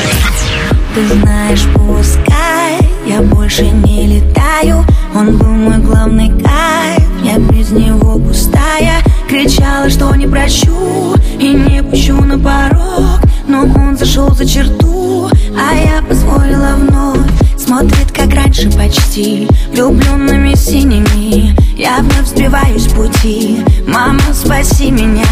Ты 0.93 1.07
знаешь, 1.07 1.65
пускай 1.73 2.77
я 3.07 3.19
больше 3.21 3.63
не 3.63 4.19
летаю 4.19 4.85
Он 5.15 5.39
был 5.39 5.47
мой 5.47 5.79
главный 5.79 6.29
кайф, 6.29 7.08
я 7.29 7.37
без 7.37 7.69
него 7.71 8.17
пустая 8.17 9.03
Кричала, 9.27 9.89
что 9.89 10.13
не 10.15 10.25
прощу 10.25 11.15
и 11.39 11.49
не 11.49 11.83
пущу 11.83 12.15
на 12.15 12.39
порог. 12.39 13.21
Но 13.47 13.61
он 13.61 13.95
зашел 13.95 14.33
за 14.33 14.47
черту, 14.47 15.29
а 15.55 15.75
я 15.75 16.01
позволила 16.01 16.75
вновь. 16.77 17.19
Смотрит, 17.57 18.11
как 18.11 18.33
раньше 18.33 18.71
почти 18.71 19.47
Влюбленными 19.71 20.55
синими. 20.55 21.55
Я 21.77 21.99
вновь 21.99 22.27
сбиваюсь 22.27 22.85
с 22.85 22.87
пути. 22.87 23.63
Мама, 23.87 24.21
спаси 24.33 24.89
меня. 24.89 25.23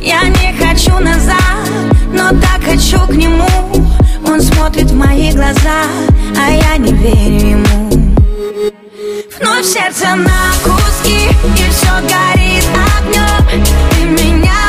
Я 0.00 0.22
не 0.28 0.54
хочу 0.58 0.98
назад 1.00 1.36
Но 2.12 2.30
так 2.30 2.62
хочу 2.64 2.98
к 3.06 3.14
нему. 3.14 3.46
Он 4.26 4.40
смотрит 4.40 4.90
в 4.90 4.94
мои 4.94 5.32
глаза 5.32 5.84
А 6.38 6.50
я 6.50 6.76
не 6.78 6.92
верю 6.92 7.48
ему 7.48 7.95
Вновь 9.40 9.64
сердце 9.64 10.14
на 10.14 10.52
куски 10.62 11.28
И 11.56 11.70
все 11.70 11.88
горит 12.02 12.64
огнем 12.98 13.64
Ты 13.90 14.04
меня 14.04 14.65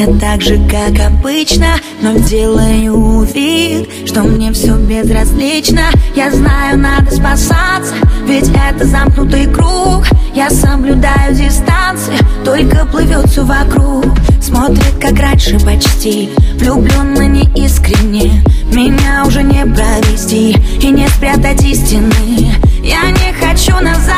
я 0.00 0.06
так 0.18 0.40
же, 0.40 0.58
как 0.66 0.98
обычно 1.06 1.76
Но 2.00 2.18
делаю 2.20 3.22
вид, 3.22 3.90
что 4.06 4.22
мне 4.22 4.50
все 4.52 4.74
безразлично. 4.76 5.82
Я 6.16 6.30
знаю, 6.30 6.78
надо 6.78 7.10
спасаться, 7.14 7.94
ведь 8.26 8.48
это 8.48 8.86
замкнутый 8.86 9.46
круг. 9.46 10.06
Я 10.34 10.48
соблюдаю 10.48 11.34
дистанции, 11.34 12.14
только 12.46 12.86
плывет 12.86 13.28
все 13.28 13.44
вокруг. 13.44 14.06
Смотрит, 14.40 14.94
как 14.98 15.18
раньше 15.18 15.60
почти, 15.60 16.30
влюбленно 16.54 17.26
неискренне. 17.26 18.42
Меня 18.72 19.24
уже 19.26 19.42
не 19.42 19.66
провести 19.66 20.56
и 20.80 20.90
не 20.90 21.06
спрятать 21.08 21.62
истины. 21.62 22.54
Я 22.82 23.10
не 23.10 23.34
хочу 23.34 23.74
назад, 23.82 24.16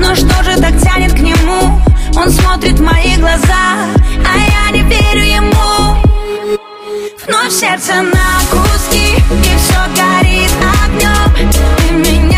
но 0.00 0.16
что 0.16 0.42
же 0.42 0.60
так 0.60 0.74
тянет 0.82 1.12
к 1.12 1.20
нему? 1.20 1.80
Он 2.16 2.30
смотрит 2.30 2.78
в 2.78 2.82
мои 2.82 3.16
глаза, 3.16 3.90
а 4.24 4.36
я 4.38 4.70
не 4.72 4.82
верю 4.82 5.22
ему. 5.22 6.02
Вновь 7.26 7.52
сердце 7.52 7.94
на 8.02 8.40
куски, 8.50 9.16
и 9.16 9.56
все 9.58 9.80
горит 9.96 10.50
огнем 10.84 11.50
Ты 11.52 11.92
меня 11.92 12.35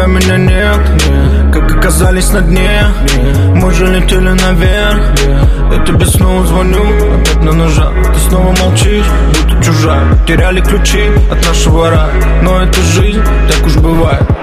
тебя 0.00 0.06
меня 0.06 0.36
нет 0.36 1.52
Как 1.52 1.76
оказались 1.76 2.30
на 2.32 2.40
дне. 2.40 2.86
Мы 3.54 3.72
же 3.72 3.86
летели 3.86 4.28
наверх. 4.28 5.00
Я 5.72 5.84
тебе 5.84 6.06
снова 6.06 6.46
звоню. 6.46 6.84
Опять 7.20 7.42
на 7.42 7.52
ножах 7.52 7.92
Ты 8.14 8.20
снова 8.20 8.54
молчишь, 8.62 9.06
будто 9.28 9.62
чужак. 9.64 10.26
Теряли 10.26 10.60
ключи 10.60 11.10
от 11.30 11.46
нашего 11.46 11.90
рая. 11.90 12.12
Но 12.42 12.62
это 12.62 12.80
жизнь, 12.80 13.22
так 13.48 13.66
уж 13.66 13.76
бывает 13.76 14.39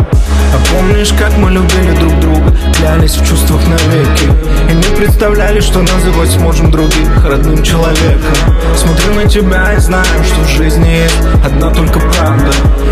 а 0.58 0.76
помнишь, 0.76 1.14
как 1.18 1.38
мы 1.38 1.52
любили 1.52 1.92
друг 2.00 2.20
друга? 2.20 2.56
Клялись 2.76 3.16
в 3.16 3.28
чувствах 3.28 3.62
навеки. 3.68 4.26
И 4.70 4.74
не 4.74 4.96
представляли, 4.98 5.60
что 5.60 5.80
называть 5.82 6.30
сможем 6.32 6.72
других 6.72 7.26
родным 7.26 7.62
человеком. 7.64 8.34
Смотрю 8.76 9.14
на 9.14 9.30
тебя 9.30 9.74
и 9.74 9.80
знаю, 9.80 10.24
что 10.24 10.42
в 10.42 10.48
жизни 10.48 10.88
есть 10.88 11.18
одна 11.46 11.70
только 11.70 12.00
правда. 12.00 12.52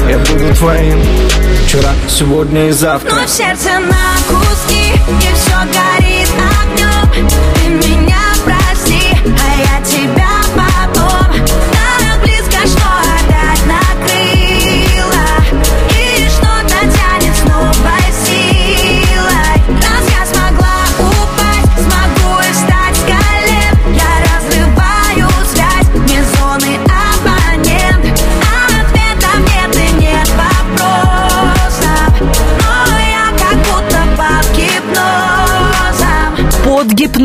Я 0.10 0.18
буду 0.20 0.54
твоим 0.56 1.00
вчера, 1.66 1.92
сегодня 2.08 2.70
и 2.70 2.72
завтра. 2.72 3.12
Вновь 3.16 3.30
сердце 3.30 3.70
на 3.80 4.16
куски 4.28 4.94
И 4.94 5.34
все 5.34 5.56
горит 5.74 6.30
огнем 6.62 7.30
Ты 7.56 7.90
меня 7.90 8.25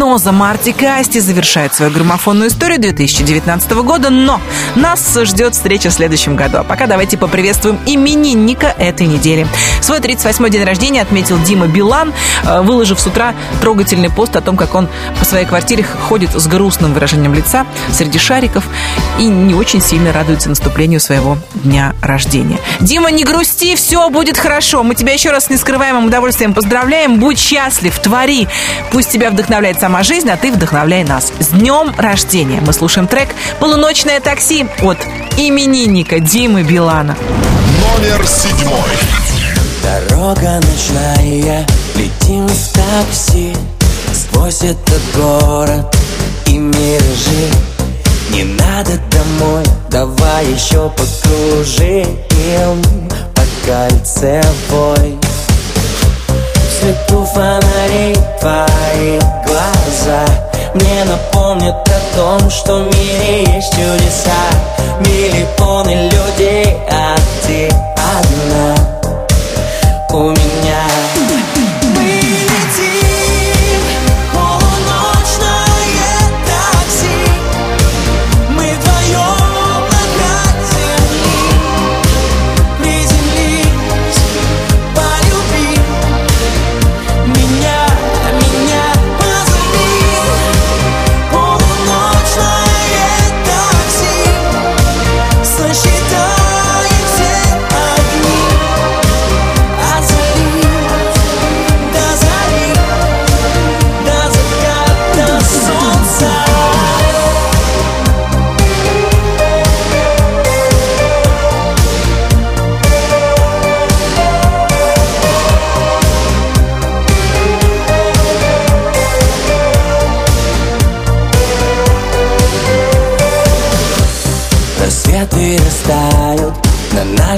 Под 0.01 0.07
гипнозом 0.07 0.43
Артик 0.43 0.83
и 0.83 0.87
Асти 0.87 1.21
завершает 1.21 1.75
свою 1.75 1.93
граммофонную 1.93 2.49
историю 2.49 2.81
2019 2.81 3.71
года, 3.73 4.09
но 4.09 4.41
нас 4.75 5.15
ждет 5.25 5.53
встреча 5.55 5.91
в 5.91 5.93
следующем 5.93 6.37
году. 6.37 6.57
А 6.57 6.65
пока 6.65 6.87
давайте 6.87 7.19
поприветствуем 7.19 7.79
именинника 7.85 8.69
этой 8.79 9.07
недели. 9.07 9.47
Свой 9.83 9.99
38-й 9.99 10.51
день 10.51 10.65
рождения 10.65 11.03
отметил 11.03 11.39
Дима 11.43 11.67
Билан, 11.67 12.15
э, 12.45 12.63
выложив 12.63 12.99
с 12.99 13.07
утра 13.07 13.35
трогательный 13.61 14.09
пост 14.09 14.37
о 14.37 14.41
том, 14.41 14.57
как 14.57 14.75
он 14.75 14.89
по 15.19 15.27
своей 15.27 15.45
квартире 15.45 15.85
ходит 16.09 16.31
с 16.35 16.47
грустным 16.47 16.95
выражением 16.95 17.35
лица 17.35 17.67
среди 17.93 18.19
шариков 18.19 18.65
и 19.19 19.25
не 19.25 19.53
очень 19.53 19.83
сильно 19.83 20.15
радуется 20.15 20.49
наступлению 20.49 21.01
своего 21.01 21.37
дня 21.53 21.95
рождения. 22.01 22.59
Дима, 22.81 23.11
не 23.11 23.23
грусти, 23.23 23.77
все 23.77 24.09
будет 24.09 24.39
хорошо. 24.39 24.83
Мы 24.83 24.95
тебя 24.95 25.13
еще 25.13 25.31
раз 25.31 25.45
с 25.45 25.51
нескрываемым 25.51 26.07
удовольствием 26.07 26.55
поздравляем. 26.55 27.21
Будь 27.21 27.39
счастлив, 27.39 27.99
твори. 27.99 28.49
Пусть 28.93 29.11
тебя 29.11 29.31
вдохновляет 29.31 29.79
сама 29.91 30.05
жизнь, 30.05 30.31
а 30.31 30.37
ты 30.37 30.53
вдохновляй 30.53 31.03
нас. 31.03 31.33
С 31.41 31.49
днем 31.49 31.93
рождения! 31.99 32.61
Мы 32.65 32.73
слушаем 32.73 33.09
трек 33.09 33.31
«Полуночное 33.59 34.21
такси» 34.21 34.65
от 34.83 34.99
именинника 35.37 36.21
Димы 36.21 36.63
Билана. 36.63 37.17
Номер 37.99 38.25
седьмой. 38.25 38.79
Дорога 39.83 40.61
ночная, 40.61 41.67
летим 41.97 42.47
в 42.47 42.73
такси 42.73 43.53
Сквозь 44.15 44.63
этот 44.63 45.03
город 45.17 45.97
и 46.47 46.57
миражи 46.57 47.51
Не 48.31 48.45
надо 48.45 48.93
домой, 49.11 49.65
давай 49.91 50.47
еще 50.53 50.89
покружим 50.91 52.17
По 53.35 53.43
кольцевой 53.67 55.19
В 56.55 56.81
свету 56.81 57.25
фонарей 57.35 58.15
твоих 58.39 59.23
глаз 59.47 59.80
глаза. 60.11 60.25
Мне 60.75 61.05
напомнят 61.05 61.75
о 61.89 62.17
том, 62.17 62.51
что 62.51 62.77
в 62.77 62.87
мире 62.87 63.45
есть 63.55 63.73
чудеса. 63.73 64.31
Миллионы 65.01 66.11
людей, 66.11 66.77
а 66.91 67.17
ты 67.47 67.69
одна. 67.97 68.75
У 70.13 70.31
меня 70.31 70.90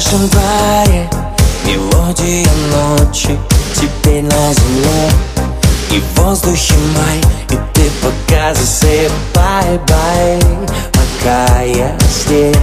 нашем 0.03 0.29
дворе 0.29 1.09
Мелодия 1.65 2.49
ночи 2.73 3.39
теперь 3.75 4.23
на 4.23 4.53
земле. 4.53 5.11
И 5.91 6.01
в 6.01 6.21
воздухе 6.21 6.75
май, 6.97 7.21
и 7.51 7.59
ты 7.75 7.91
пока 8.03 8.55
засыпай, 8.55 9.79
бай. 9.89 10.41
Пока 10.93 11.63
я 11.63 11.97
здесь. 12.11 12.57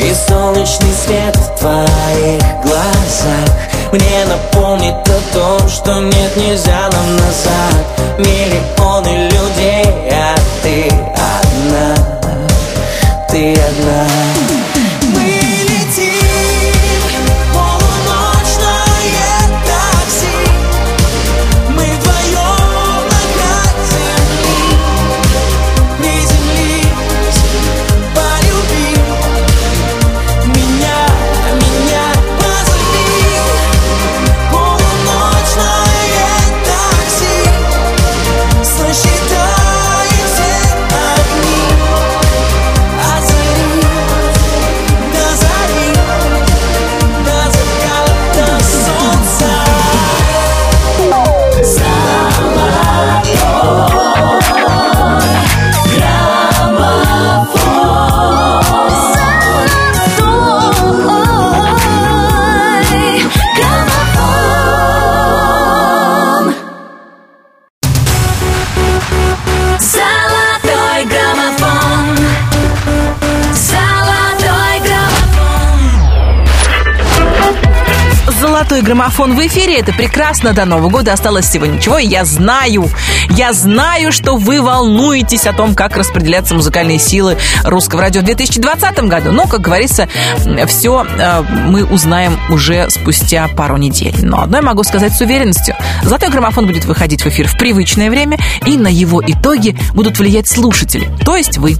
И 0.00 0.12
солнечный 0.28 0.92
свет 0.92 1.34
в 1.34 1.58
твоих 1.58 2.42
глазах 2.62 3.48
Мне 3.92 4.26
напомнит 4.26 4.94
о 5.08 5.34
том, 5.34 5.68
что 5.68 6.00
нет, 6.00 6.36
нельзя 6.36 6.90
нам 6.92 7.16
назад. 7.16 8.18
Миллионы 8.18 9.30
людей, 9.30 9.86
а 10.12 10.34
ты 10.62 10.88
одна. 11.14 11.94
Ты 13.30 13.52
одна 13.54 14.33
Граммофон 79.04 79.36
в 79.36 79.46
эфире. 79.46 79.80
Это 79.80 79.92
прекрасно. 79.92 80.54
До 80.54 80.64
Нового 80.64 80.88
года 80.88 81.12
осталось 81.12 81.44
всего 81.44 81.66
ничего. 81.66 81.98
И 81.98 82.06
я 82.06 82.24
знаю, 82.24 82.88
я 83.28 83.52
знаю, 83.52 84.12
что 84.12 84.36
вы 84.36 84.62
волнуетесь 84.62 85.46
о 85.46 85.52
том, 85.52 85.74
как 85.74 85.98
распределяться 85.98 86.54
музыкальные 86.54 86.98
силы 86.98 87.36
русского 87.64 88.00
радио 88.00 88.22
в 88.22 88.24
2020 88.24 89.00
году. 89.00 89.30
Но, 89.30 89.46
как 89.46 89.60
говорится, 89.60 90.08
все 90.68 91.04
мы 91.66 91.84
узнаем 91.84 92.40
уже 92.48 92.88
спустя 92.88 93.46
пару 93.48 93.76
недель. 93.76 94.14
Но 94.22 94.40
одно 94.40 94.56
я 94.56 94.62
могу 94.62 94.82
сказать 94.84 95.12
с 95.12 95.20
уверенностью. 95.20 95.76
Золотой 96.02 96.30
граммофон 96.30 96.66
будет 96.66 96.86
выходить 96.86 97.22
в 97.22 97.26
эфир 97.26 97.46
в 97.46 97.58
привычное 97.58 98.08
время, 98.08 98.38
и 98.64 98.78
на 98.78 98.88
его 98.88 99.22
итоги 99.22 99.76
будут 99.92 100.18
влиять 100.18 100.48
слушатели, 100.48 101.10
то 101.26 101.36
есть 101.36 101.58
вы. 101.58 101.76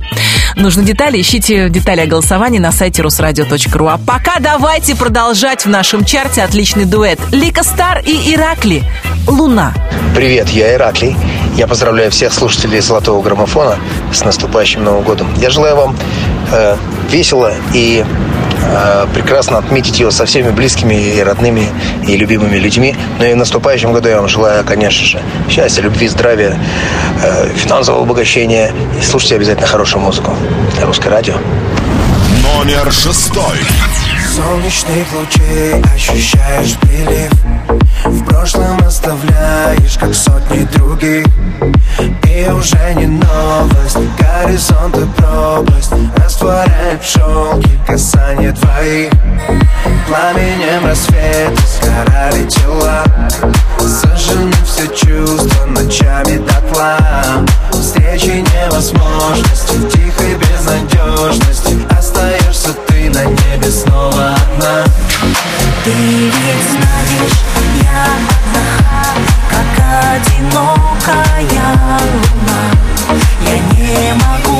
Нужны 0.57 0.85
детали, 0.85 1.21
ищите 1.21 1.69
детали 1.69 2.03
о 2.03 2.07
голосовании 2.07 2.59
на 2.59 2.73
сайте 2.73 3.03
русрадио.ру. 3.03 3.87
А 3.87 3.99
пока 3.99 4.39
давайте 4.39 4.95
продолжать 4.97 5.65
в 5.65 5.69
нашем 5.69 6.05
чарте 6.05 6.43
отличный 6.43 6.85
дуэт. 6.85 7.19
Лика 7.33 7.63
Стар 7.63 8.03
и 8.05 8.33
Иракли. 8.35 8.85
Луна. 9.27 9.75
Привет, 10.15 10.49
я 10.51 10.75
Ираклий. 10.75 11.17
Я 11.57 11.67
поздравляю 11.67 12.11
всех 12.11 12.33
слушателей 12.33 12.81
Золотого 12.81 13.23
граммофона 13.23 13.79
с 14.13 14.25
наступающим 14.25 14.85
Новым 14.85 15.03
годом. 15.03 15.29
Я 15.39 15.51
желаю 15.51 15.77
вам 15.77 15.97
э, 16.53 16.77
весело 17.11 17.53
и 17.73 18.05
прекрасно 19.13 19.59
отметить 19.59 20.01
его 20.01 20.11
со 20.11 20.25
всеми 20.27 20.51
близкими 20.51 20.95
и 20.95 21.23
родными 21.23 21.69
и 22.07 22.17
любимыми 22.17 22.57
людьми. 22.57 22.97
Но 23.19 23.25
и 23.25 23.35
в 23.35 23.37
наступающем 23.37 23.93
году 23.93 24.09
я 24.09 24.17
вам 24.19 24.29
желаю, 24.29 24.65
конечно 24.65 25.05
же, 25.05 25.21
счастья, 25.49 25.83
любви, 25.83 26.09
здравия, 26.09 26.59
э, 27.23 27.49
финансового 27.55 28.03
обогащения. 28.03 28.73
И 28.99 29.03
слушайте 29.03 29.37
обязательно 29.37 29.67
хорошую 29.67 30.03
музыку. 30.03 30.35
Русское 30.83 31.11
радио. 31.11 31.35
Номер 32.43 32.91
шестой. 32.93 33.59
Солнечных 34.35 35.07
лучей 35.13 35.83
ощущаешь 35.95 36.77
прилив 36.81 37.33
В 38.05 38.25
прошлом 38.25 38.79
оставляешь, 38.87 39.97
как 39.99 40.15
сотни 40.15 40.65
других. 40.77 41.25
И 41.99 42.49
уже 42.51 42.95
не 42.95 43.07
новость, 43.07 43.99
горизонт 44.19 44.97
и 44.97 45.07
пропасть. 45.17 45.93
Растворяет 46.17 47.03
в 47.03 47.07
шелке 47.07 47.71
касание 47.87 48.53
твоих. 48.53 49.11
Пламенем 50.07 50.87
рассвета 50.87 51.63
сгорали 51.67 52.45
тела 52.45 53.05
Сожжены 53.79 54.53
все 54.65 54.87
чувства 54.89 55.67
ночами 55.67 56.39
дотла. 56.39 56.99
Встречи 57.71 58.45
невозможности, 58.55 59.77
тихой 59.93 60.35
безнадежности. 60.37 61.79
Остаешься 61.99 62.75
ты 62.87 63.11
на 63.11 63.25
небе 63.25 63.71
снова 63.71 64.35
одна 64.35 64.85
Ты 65.85 65.91
ведь 65.91 66.33
я 67.83 68.05
одна, 68.05 68.67
как 69.51 69.73
одинокая 70.15 71.45
луна. 72.01 72.63
Я 73.43 73.57
не 73.77 74.15
могу 74.15 74.54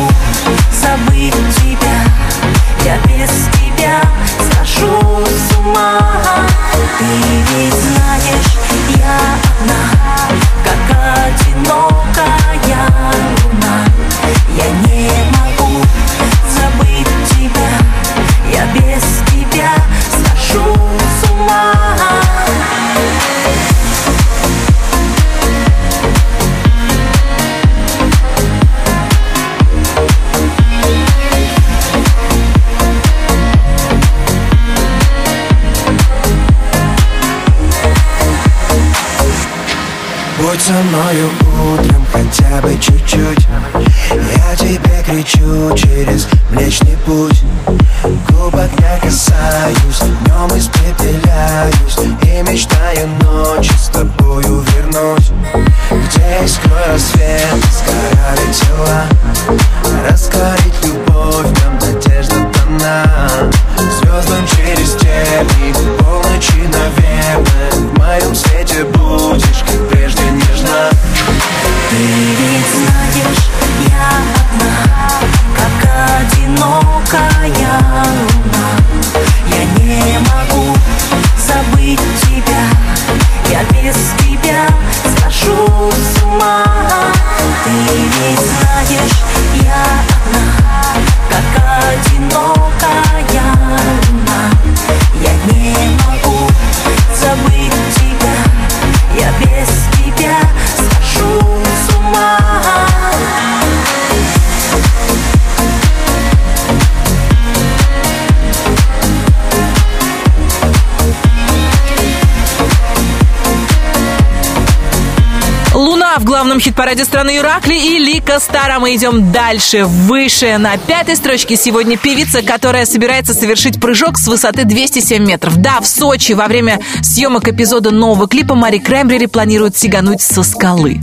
хит-параде 116.65 117.05
страны 117.05 117.37
Юракли 117.37 117.75
и 117.75 117.99
Лика 117.99 118.41
Стара. 118.41 118.79
Мы 118.79 118.95
идем 118.95 119.31
дальше, 119.33 119.85
выше. 119.85 120.57
На 120.57 120.79
пятой 120.79 121.15
строчке 121.15 121.57
сегодня 121.57 121.99
певица, 121.99 122.41
которая 122.41 122.87
собирается 122.87 123.35
совершить 123.35 123.79
прыжок 123.79 124.17
с 124.17 124.27
высоты 124.27 124.65
207 124.65 125.27
метров. 125.27 125.59
Да, 125.59 125.81
в 125.83 125.87
Сочи 125.87 126.33
во 126.33 126.47
время 126.47 126.81
съемок 127.03 127.49
эпизода 127.49 127.91
нового 127.91 128.27
клипа 128.27 128.55
Мари 128.55 128.79
Крэмбрери 128.79 129.27
планирует 129.27 129.77
сигануть 129.77 130.23
со 130.23 130.43
скалы. 130.43 131.01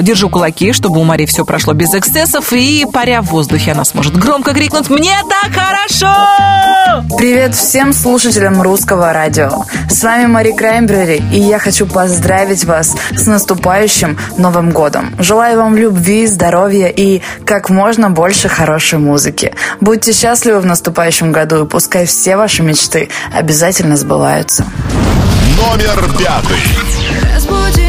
Держу 0.00 0.30
кулаки, 0.30 0.72
чтобы 0.72 1.00
у 1.00 1.04
Мари 1.04 1.26
все 1.26 1.44
прошло 1.44 1.74
без 1.74 1.94
эксцессов, 1.94 2.54
и 2.54 2.86
паря 2.90 3.20
в 3.20 3.26
воздухе 3.26 3.72
она 3.72 3.84
сможет 3.84 4.16
громко 4.16 4.54
крикнуть 4.54 4.88
«Мне 4.88 5.16
так 5.28 5.52
хорошо!» 5.52 6.14
Привет 7.18 7.54
всем 7.54 7.92
слушателям 7.92 8.62
русского 8.62 9.12
радио. 9.12 9.64
С 9.90 10.02
вами 10.02 10.26
Мари 10.26 10.52
Крэмбрери, 10.52 11.22
и 11.32 11.40
я 11.40 11.58
хочу 11.58 11.86
поздравить 11.86 12.64
вас 12.64 12.94
с 13.14 13.26
наступающим 13.26 14.16
Новым 14.38 14.70
годом 14.70 14.93
годом. 14.94 15.14
Желаю 15.18 15.58
вам 15.58 15.76
любви, 15.76 16.26
здоровья 16.26 16.88
и 16.88 17.20
как 17.44 17.70
можно 17.70 18.10
больше 18.10 18.48
хорошей 18.48 18.98
музыки. 18.98 19.54
Будьте 19.80 20.12
счастливы 20.12 20.60
в 20.60 20.66
наступающем 20.66 21.32
году 21.32 21.64
и 21.64 21.68
пускай 21.68 22.06
все 22.06 22.36
ваши 22.36 22.62
мечты 22.62 23.08
обязательно 23.32 23.96
сбываются. 23.96 24.64
Номер 25.56 26.04
пятый. 26.18 27.83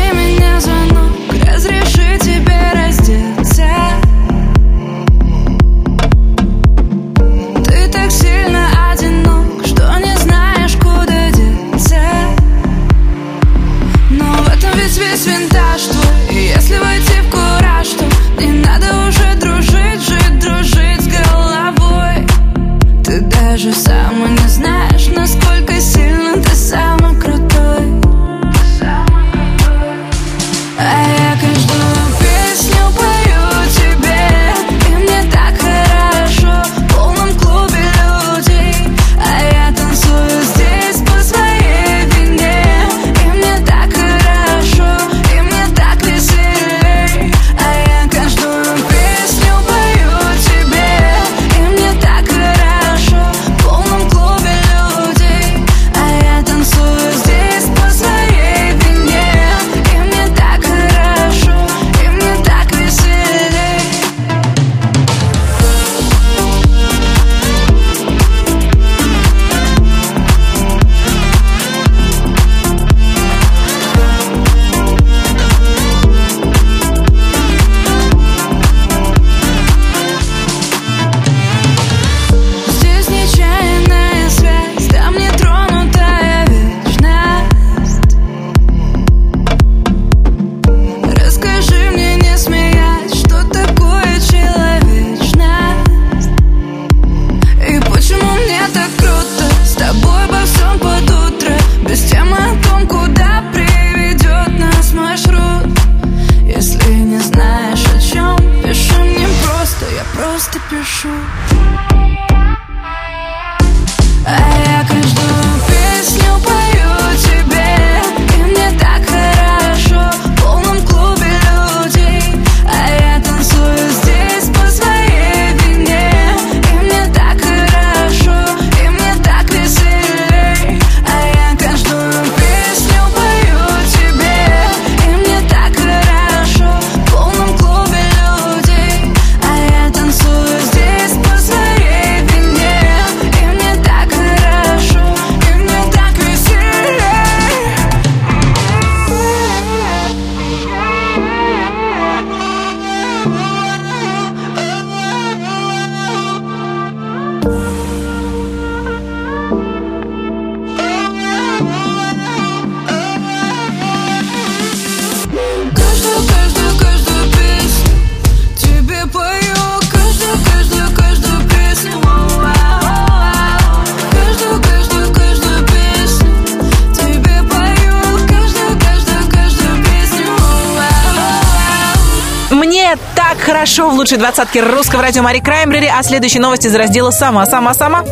Лучшей 184.05 184.19
двадцатке 184.19 184.61
русского 184.61 185.01
радио 185.01 185.23
Мари 185.23 185.39
Краймбрери, 185.39 185.87
а 185.87 186.03
следующие 186.03 186.39
новости 186.39 186.67
из 186.67 186.75
раздела 186.75 187.09
«Сама, 187.09 187.43
сама, 187.47 187.73
сама». 187.73 188.05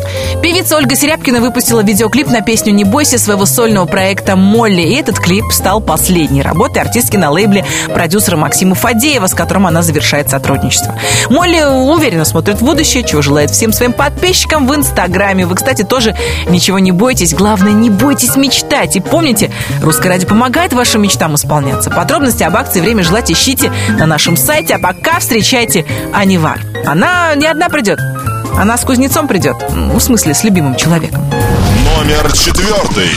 Певица 0.44 0.76
Ольга 0.76 0.94
Серябкина 0.94 1.40
выпустила 1.40 1.82
видеоклип 1.82 2.28
на 2.28 2.42
песню 2.42 2.74
«Не 2.74 2.84
бойся» 2.84 3.18
своего 3.18 3.46
сольного 3.46 3.86
проекта 3.86 4.36
«Молли». 4.36 4.82
И 4.82 4.94
этот 4.94 5.18
клип 5.18 5.46
стал 5.50 5.80
последней 5.80 6.42
работой 6.42 6.82
артистки 6.82 7.16
на 7.16 7.30
лейбле 7.30 7.64
продюсера 7.94 8.36
Максима 8.36 8.74
Фадеева, 8.74 9.26
с 9.26 9.32
которым 9.32 9.66
она 9.66 9.80
завершает 9.80 10.28
сотрудничество. 10.28 10.98
Молли 11.30 11.62
уверенно 11.62 12.26
смотрит 12.26 12.60
в 12.60 12.62
будущее, 12.62 13.04
чего 13.04 13.22
желает 13.22 13.52
всем 13.52 13.72
своим 13.72 13.94
подписчикам 13.94 14.66
в 14.66 14.74
Инстаграме. 14.74 15.46
Вы, 15.46 15.54
кстати, 15.54 15.80
тоже 15.80 16.14
ничего 16.46 16.78
не 16.78 16.92
бойтесь. 16.92 17.32
Главное, 17.32 17.72
не 17.72 17.88
бойтесь 17.88 18.36
мечтать. 18.36 18.96
И 18.96 19.00
помните, 19.00 19.50
Русское 19.80 20.10
радио 20.10 20.28
помогает 20.28 20.74
вашим 20.74 21.00
мечтам 21.00 21.36
исполняться. 21.36 21.90
Подробности 21.90 22.42
об 22.42 22.54
акции 22.54 22.82
«Время 22.82 23.02
желать» 23.02 23.32
ищите 23.32 23.72
на 23.98 24.04
нашем 24.04 24.36
сайте. 24.36 24.74
А 24.74 24.78
пока 24.78 25.20
встречайте 25.20 25.86
Анивар. 26.12 26.60
Она 26.84 27.34
не 27.34 27.46
одна 27.46 27.70
придет. 27.70 27.98
Она 28.56 28.76
с 28.78 28.84
кузнецом 28.84 29.26
придет. 29.28 29.56
Ну, 29.70 29.96
В 29.96 30.00
смысле, 30.00 30.34
с 30.34 30.44
любимым 30.44 30.76
человеком. 30.76 31.24
Номер 31.84 32.32
четвертый. 32.32 33.08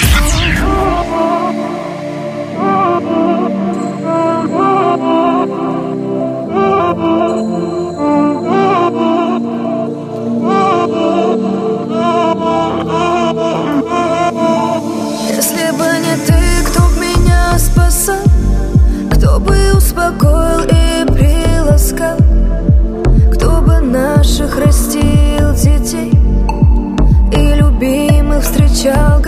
Любимых 28.87 29.26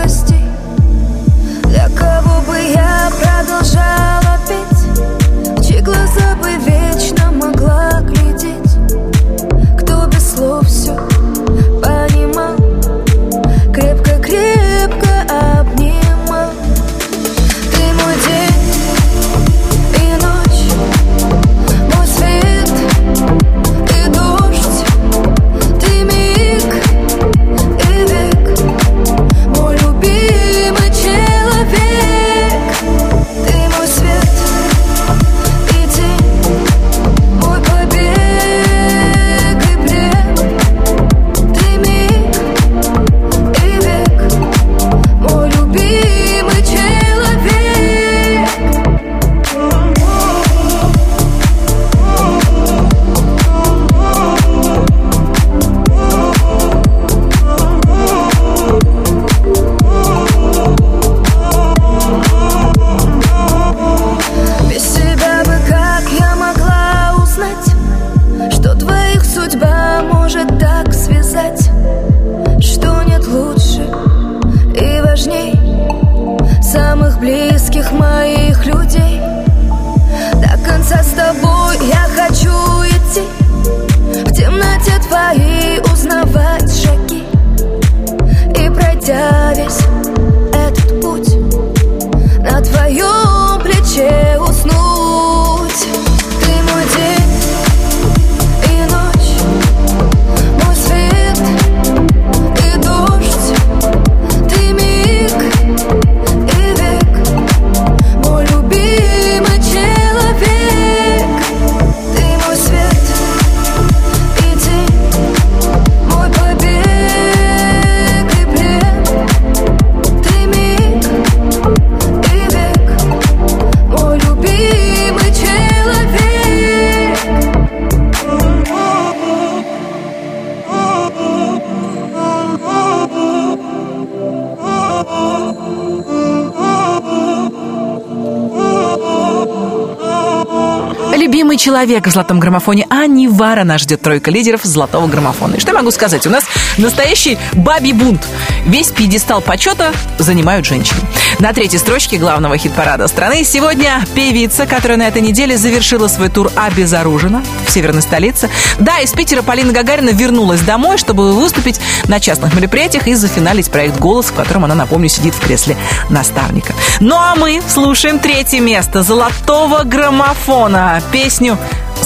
человек 141.80 142.08
в 142.08 142.12
золотом 142.12 142.42
граммофоне 142.42 142.86
Ани 142.90 143.30
Вара 143.30 143.64
нас 143.64 143.82
ждет 143.82 144.02
тройка 144.02 144.32
лидеров 144.32 144.66
золотого 144.66 145.08
граммофона. 145.08 145.56
И 145.56 145.60
что 145.62 145.70
я 145.70 145.78
могу 145.78 145.92
сказать? 145.92 146.28
У 146.28 146.30
нас 146.30 146.44
настоящий 146.78 147.38
бабий 147.54 147.94
бунт. 147.94 148.28
Весь 148.66 148.90
пьедестал 148.90 149.40
почета 149.40 149.94
занимают 150.18 150.66
женщины. 150.66 151.00
На 151.40 151.54
третьей 151.54 151.80
строчке 151.80 152.18
главного 152.18 152.58
хит-парада 152.58 153.08
страны 153.08 153.46
сегодня 153.46 154.04
певица, 154.14 154.66
которая 154.66 154.98
на 154.98 155.08
этой 155.08 155.22
неделе 155.22 155.58
завершила 155.58 156.10
свой 156.10 156.28
тур 156.28 156.52
обезоружена 156.54 157.44
в 157.66 157.72
северной 157.72 158.02
столице. 158.02 158.50
Да, 158.80 159.00
из 159.00 159.14
Питера 159.14 159.42
Полина 159.42 159.72
Гагарина 159.72 160.10
вернулась 160.10 160.60
домой, 160.60 160.98
чтобы 160.98 161.32
выступить 161.32 161.80
на 162.10 162.20
частных 162.20 162.54
мероприятиях 162.56 163.08
и 163.08 163.14
зафиналить 163.14 163.72
проект 163.72 163.98
«Голос», 164.00 164.26
в 164.26 164.34
котором 164.34 164.66
она, 164.66 164.76
напомню, 164.76 165.08
сидит 165.08 165.34
в 165.34 165.40
кресле 165.40 165.78
наставника. 166.10 166.74
Ну 167.00 167.16
а 167.16 167.36
мы 167.36 167.62
слушаем 167.70 168.20
третье 168.20 168.60
место 168.60 169.02
золотого 169.02 169.84
граммофона. 169.84 171.02
Песню 171.14 171.58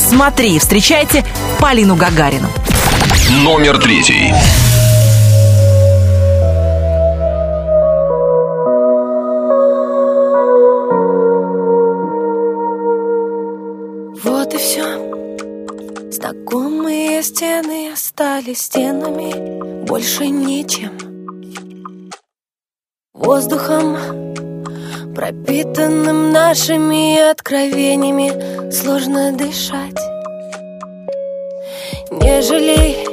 «Смотри». 0.03 0.59
Встречайте 0.59 1.23
Полину 1.59 1.95
Гагарину. 1.95 2.49
Номер 3.29 3.77
третий. 3.77 4.33
Вот 14.23 14.53
и 14.53 14.57
все. 14.57 14.83
Знакомые 16.11 17.23
стены 17.23 17.91
остались 17.93 18.61
стенами, 18.61 19.85
больше 19.85 20.27
ничем. 20.27 20.91
Воздухом, 23.13 23.97
пропитанным 25.13 26.31
нашими 26.31 27.31
откровениями, 27.31 28.71
сложно 28.71 29.31
дышать. 29.31 29.99
Не 32.11 32.41
жалей, 32.41 33.07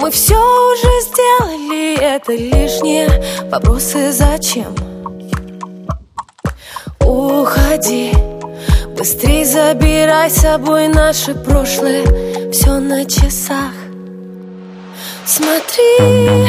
мы 0.00 0.10
все 0.10 0.34
уже 0.34 1.00
сделали, 1.02 1.98
это 1.98 2.32
лишние 2.32 3.08
вопросы 3.50 4.12
зачем? 4.12 4.74
Уходи. 7.00 8.12
Быстрей 8.96 9.44
забирай 9.44 10.30
с 10.30 10.36
собой 10.36 10.88
наше 10.88 11.34
прошлое 11.34 12.50
Все 12.50 12.78
на 12.78 13.04
часах 13.04 13.72
Смотри 15.26 16.48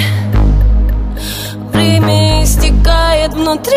Время 1.74 2.26
истекает 2.48 3.34
внутри. 3.34 3.76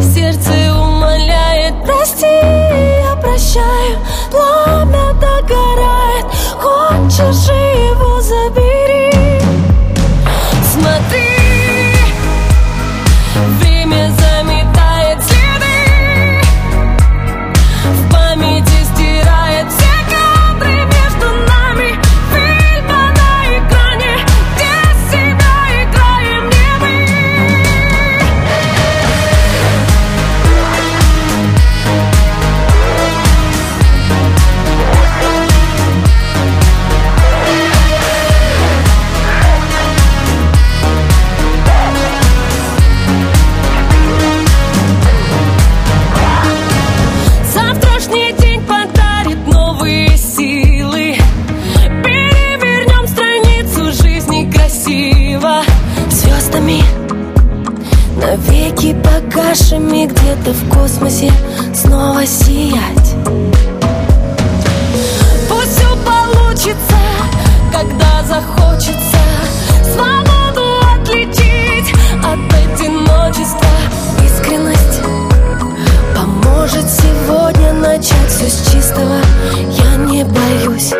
Сердце 0.00 0.50
умоляет 0.74 1.74
Прости, 1.86 2.26
я 2.26 3.14
прощаю 3.16 3.98
Пламя 4.30 5.12
догорает 5.14 6.26
Хочешь 6.58 7.48
его 7.48 8.20
забери 8.20 9.21
Погашими 59.52 60.06
где-то 60.06 60.54
в 60.54 60.68
космосе 60.70 61.30
Снова 61.74 62.24
сиять. 62.24 63.14
Пусть 65.46 65.76
все 65.76 65.94
получится, 66.06 66.96
когда 67.70 68.22
захочется 68.26 69.18
Свободу 69.92 70.80
отличить 70.94 71.92
от 72.24 72.38
одиночества. 72.54 73.68
Искренность 74.24 75.02
Поможет 76.16 76.88
сегодня 76.88 77.74
начать 77.74 78.30
все 78.30 78.48
с 78.48 78.72
чистого. 78.72 79.20
Я 79.68 79.96
не 79.96 80.24
боюсь. 80.24 80.94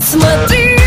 Смотри 0.00 0.83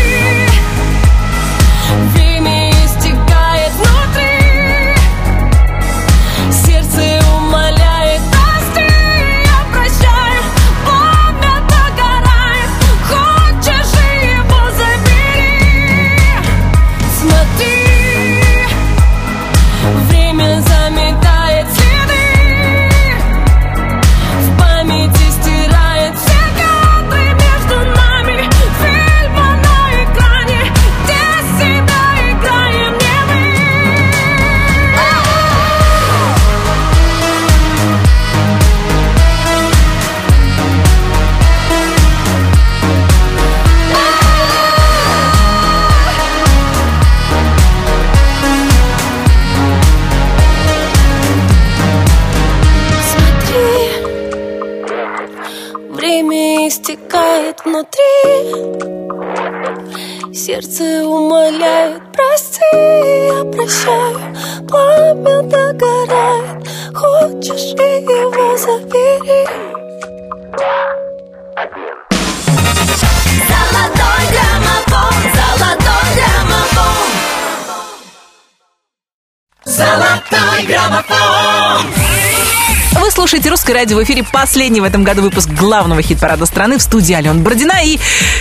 радио» 83.78 83.96
в 83.96 84.02
эфире 84.02 84.24
последний 84.24 84.80
в 84.80 84.84
этом 84.84 85.04
году 85.04 85.22
выпуск 85.22 85.48
главного 85.50 86.02
хит-парада 86.02 86.46
страны 86.46 86.78
в 86.78 86.82
студии 86.82 87.14
Алена 87.14 87.34
Бородина. 87.34 87.74
И 87.84 87.96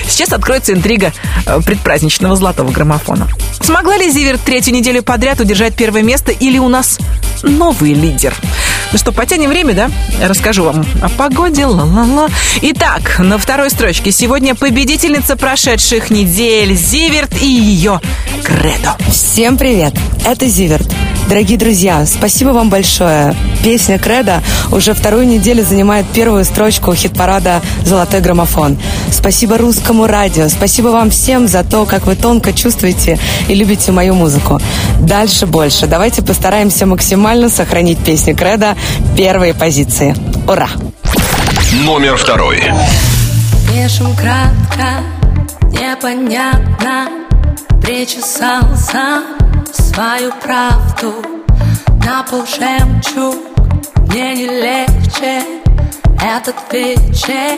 сейчас 0.07 0.33
откроется 0.33 0.73
интрига 0.73 1.13
э, 1.45 1.59
предпраздничного 1.63 2.35
золотого 2.35 2.71
граммофона. 2.71 3.27
Смогла 3.61 3.97
ли 3.97 4.09
Зиверт 4.09 4.41
третью 4.41 4.73
неделю 4.73 5.03
подряд 5.03 5.39
удержать 5.39 5.75
первое 5.75 6.01
место 6.01 6.31
или 6.31 6.57
у 6.57 6.69
нас 6.69 6.97
новый 7.43 7.93
лидер? 7.93 8.33
Ну 8.91 8.97
что, 8.97 9.11
потянем 9.11 9.51
время, 9.51 9.75
да? 9.75 9.91
Расскажу 10.19 10.63
вам 10.63 10.83
о 11.03 11.09
погоде, 11.09 11.67
ла-ла-ла. 11.67 12.29
Итак, 12.63 13.19
на 13.19 13.37
второй 13.37 13.69
строчке 13.69 14.11
сегодня 14.11 14.55
победительница 14.55 15.35
прошедших 15.35 16.09
недель 16.09 16.73
Зиверт 16.73 17.39
и 17.43 17.47
ее 17.47 18.01
Кредо. 18.43 18.97
Всем 19.11 19.55
привет! 19.59 19.93
Это 20.25 20.47
Зиверт. 20.47 20.91
Дорогие 21.27 21.57
друзья, 21.57 22.05
спасибо 22.05 22.49
вам 22.49 22.69
большое. 22.69 23.35
Песня 23.61 23.99
Кредо 23.99 24.41
уже 24.71 24.93
вторую 24.93 25.27
неделю 25.27 25.65
занимает 25.65 26.05
первую 26.07 26.45
строчку 26.45 26.93
хит-парада 26.93 27.61
«Золотой 27.83 28.21
граммофон». 28.21 28.77
Спасибо 29.11 29.57
русскому 29.57 30.07
радио, 30.07 30.47
спасибо 30.47 30.87
вам 30.87 31.09
всем 31.09 31.49
за 31.49 31.65
то, 31.65 31.85
как 31.85 32.05
вы 32.05 32.15
тонко 32.15 32.53
чувствуете 32.53 33.19
и 33.49 33.55
любите 33.55 33.91
мою 33.91 34.15
музыку. 34.15 34.61
Дальше 35.01 35.47
больше. 35.47 35.85
Давайте 35.85 36.21
постараемся 36.21 36.85
максимально 36.85 37.49
сохранить 37.49 37.97
песню 37.99 38.33
Кредо 38.33 38.77
первые 39.17 39.53
позиции. 39.53 40.15
Ура! 40.47 40.69
Номер 41.83 42.15
второй. 42.15 42.63
Пишем 43.67 44.15
кратко, 44.15 45.03
непонятно 45.73 47.09
Причесал 47.81 48.63
сам 48.77 49.46
свою 49.77 50.31
правду. 50.41 51.13
На 52.05 52.23
пол 52.23 52.45
жемчуг 52.45 53.35
мне 54.07 54.35
не 54.35 54.45
легче. 54.45 55.43
Этот 56.21 56.55
вечер 56.71 57.57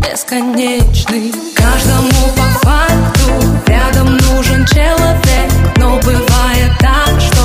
бесконечный. 0.00 1.32
Каждому 1.54 2.10
по 2.36 2.66
факту 2.66 3.32
рядом 3.66 4.16
нужен 4.16 4.64
человек. 4.66 5.50
Но 5.76 5.98
бывает 5.98 6.72
так, 6.80 7.20
что 7.20 7.41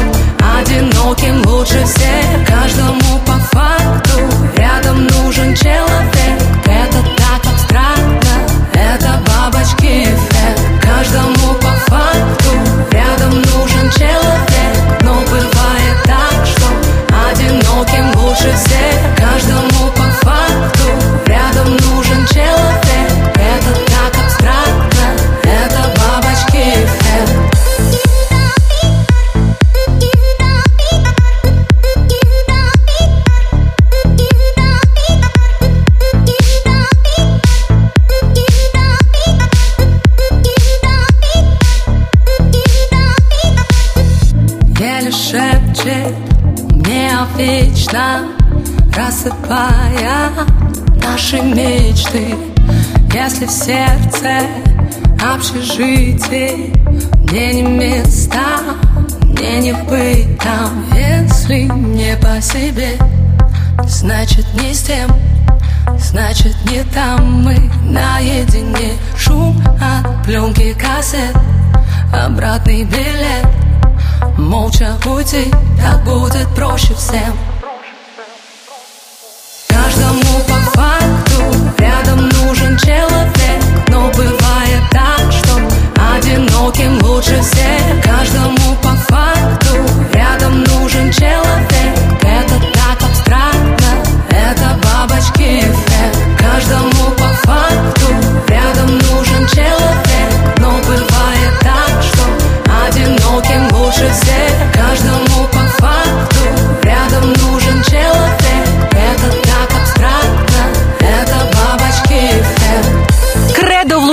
fit 56.30 56.77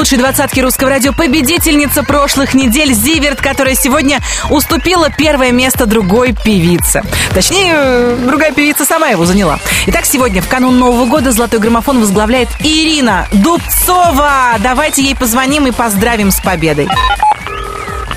лучшей 0.05 0.18
двадцатке 0.18 0.60
русского 0.60 0.90
радио 0.90 1.14
победительница 1.14 2.02
прошлых 2.02 2.52
недель 2.52 2.93
Зиверт, 2.93 3.40
которая 3.40 3.74
сегодня 3.74 4.20
уступила 4.51 5.09
первое 5.09 5.51
место 5.51 5.86
другой 5.86 6.35
певице. 6.35 7.02
Точнее, 7.32 7.72
э, 7.74 8.18
другая 8.26 8.52
певица 8.52 8.85
сама 8.85 9.09
его 9.09 9.24
заняла. 9.24 9.59
Итак, 9.86 10.05
сегодня 10.05 10.43
в 10.43 10.48
канун 10.51 10.78
Нового 10.78 11.06
года 11.06 11.32
золотой 11.32 11.59
граммофон 11.59 12.01
возглавляет 12.01 12.51
Ирина 12.60 13.26
Дубцова. 13.32 14.56
Давайте 14.59 15.02
ей 15.02 15.16
позвоним 15.16 15.68
и 15.68 15.70
поздравим 15.70 16.31
с 16.31 16.39
победой. 16.39 16.86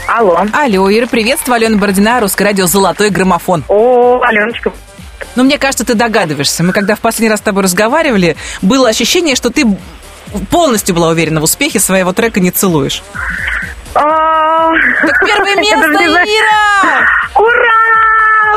Алло. 0.09 0.41
Алло, 0.51 0.91
Ира, 0.91 1.07
приветствую. 1.07 1.55
Алена 1.55 1.77
Бородина, 1.77 2.19
Русское 2.19 2.43
радио 2.43 2.65
«Золотой 2.65 3.11
граммофон». 3.11 3.63
О, 3.69 4.19
Аленочка. 4.23 4.73
Ну, 5.37 5.43
мне 5.43 5.57
кажется, 5.59 5.85
ты 5.85 5.93
догадываешься. 5.93 6.63
Мы 6.63 6.73
когда 6.73 6.95
в 6.95 6.99
последний 6.99 7.29
раз 7.29 7.39
с 7.39 7.43
тобой 7.43 7.63
разговаривали, 7.63 8.35
было 8.61 8.89
ощущение, 8.89 9.35
что 9.35 9.51
ты 9.51 9.65
полностью 10.49 10.95
была 10.95 11.09
уверена 11.09 11.39
в 11.39 11.43
успехе 11.43 11.79
своего 11.79 12.13
трека 12.13 12.39
«Не 12.39 12.51
целуешь». 12.51 13.03
А, 13.95 14.69
Так 15.01 15.25
первое 15.25 15.55
место, 15.61 15.81
даже 15.81 15.97
не 15.97 16.09
знаю. 16.09 16.27
Ира! 16.27 17.07
Ура! 17.35 17.97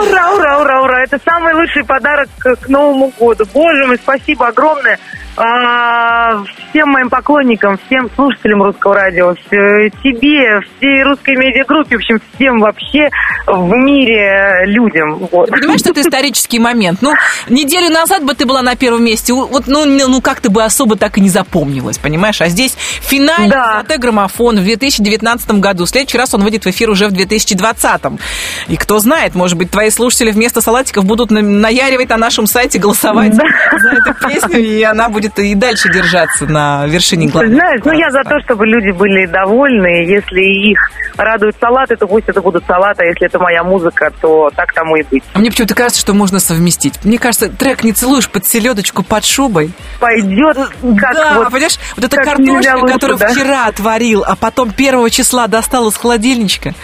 Ура, 0.02 0.30
ура, 0.32 0.58
ура, 0.60 0.82
ура! 0.82 1.02
Это 1.02 1.18
самый 1.24 1.54
лучший 1.54 1.84
подарок 1.84 2.28
к, 2.38 2.68
Новому 2.68 3.12
году. 3.18 3.44
Боже 3.52 3.86
мой, 3.86 3.96
спасибо 3.96 4.48
огромное 4.48 4.98
всем 5.40 6.90
моим 6.90 7.08
поклонникам, 7.08 7.78
всем 7.86 8.10
слушателям 8.14 8.62
русского 8.62 8.94
радио, 8.94 9.34
тебе, 9.34 10.60
всей 10.60 11.02
русской 11.02 11.34
медиагруппе, 11.36 11.96
в 11.96 12.00
общем, 12.00 12.20
всем 12.34 12.60
вообще 12.60 13.08
в 13.46 13.74
мире 13.74 14.64
людям. 14.66 15.28
Вот. 15.30 15.46
Ты 15.46 15.60
понимаешь, 15.60 15.80
что 15.80 15.90
это 15.90 16.02
исторический 16.02 16.58
момент? 16.58 17.00
Ну, 17.00 17.14
неделю 17.48 17.90
назад 17.90 18.22
бы 18.24 18.34
ты 18.34 18.44
была 18.44 18.60
на 18.62 18.76
первом 18.76 19.04
месте. 19.04 19.32
Вот, 19.32 19.66
ну, 19.66 19.84
ну 19.86 20.20
как-то 20.20 20.50
бы 20.50 20.62
особо 20.62 20.96
так 20.96 21.16
и 21.16 21.20
не 21.20 21.30
запомнилась, 21.30 21.98
понимаешь? 21.98 22.40
А 22.40 22.48
здесь 22.48 22.74
финальный 22.76 23.50
золотой 23.50 23.98
граммофон 23.98 24.58
в 24.58 24.62
2019 24.62 25.52
году. 25.52 25.86
В 25.86 25.88
следующий 25.88 26.18
раз 26.18 26.34
он 26.34 26.42
выйдет 26.42 26.64
в 26.64 26.70
эфир 26.70 26.90
уже 26.90 27.08
в 27.08 27.12
2020. 27.12 28.02
И 28.68 28.76
кто 28.76 28.98
знает, 28.98 29.34
может 29.34 29.56
быть, 29.56 29.70
твои 29.70 29.90
слушатели 29.90 30.30
вместо 30.30 30.60
салатиков 30.60 31.04
будут 31.04 31.30
на- 31.30 31.40
наяривать 31.40 32.10
на 32.10 32.16
нашем 32.18 32.46
сайте, 32.46 32.78
голосовать 32.78 33.34
за 33.34 33.42
эту 33.42 34.14
песню, 34.28 34.60
и 34.60 34.82
она 34.82 35.08
будет 35.08 35.29
и 35.38 35.54
дальше 35.54 35.92
держаться 35.92 36.46
на 36.46 36.86
вершине 36.86 37.28
главного. 37.28 37.54
Знаешь, 37.54 37.80
ну 37.84 37.92
я 37.92 38.10
за 38.10 38.22
то, 38.22 38.40
чтобы 38.44 38.66
люди 38.66 38.90
были 38.90 39.26
довольны. 39.26 40.04
Если 40.06 40.70
их 40.70 40.78
радуют 41.16 41.56
салаты, 41.60 41.96
то 41.96 42.06
пусть 42.06 42.28
это 42.28 42.40
будут 42.40 42.64
салаты. 42.66 43.02
А 43.02 43.06
если 43.06 43.26
это 43.26 43.38
моя 43.38 43.62
музыка, 43.62 44.12
то 44.20 44.50
так 44.54 44.72
тому 44.72 44.96
и 44.96 45.02
быть. 45.02 45.22
А 45.32 45.38
Мне 45.38 45.50
почему-то 45.50 45.74
кажется, 45.74 46.00
что 46.00 46.14
можно 46.14 46.40
совместить. 46.40 47.04
Мне 47.04 47.18
кажется, 47.18 47.48
трек 47.48 47.84
«Не 47.84 47.92
целуешь» 47.92 48.28
под 48.28 48.46
селедочку, 48.46 49.02
под 49.02 49.24
шубой. 49.24 49.72
Пойдет 49.98 50.56
как 50.56 51.14
да, 51.14 51.34
вот- 51.34 51.50
понимаешь, 51.50 51.78
вот 51.96 52.04
эта 52.04 52.16
картошка, 52.16 52.76
лучше, 52.76 52.92
которую 52.92 53.18
да. 53.18 53.28
вчера 53.28 53.66
отварил, 53.66 54.24
а 54.26 54.36
потом 54.36 54.72
первого 54.72 55.10
числа 55.10 55.46
достал 55.46 55.88
из 55.88 55.96
холодильничка, 55.96 56.74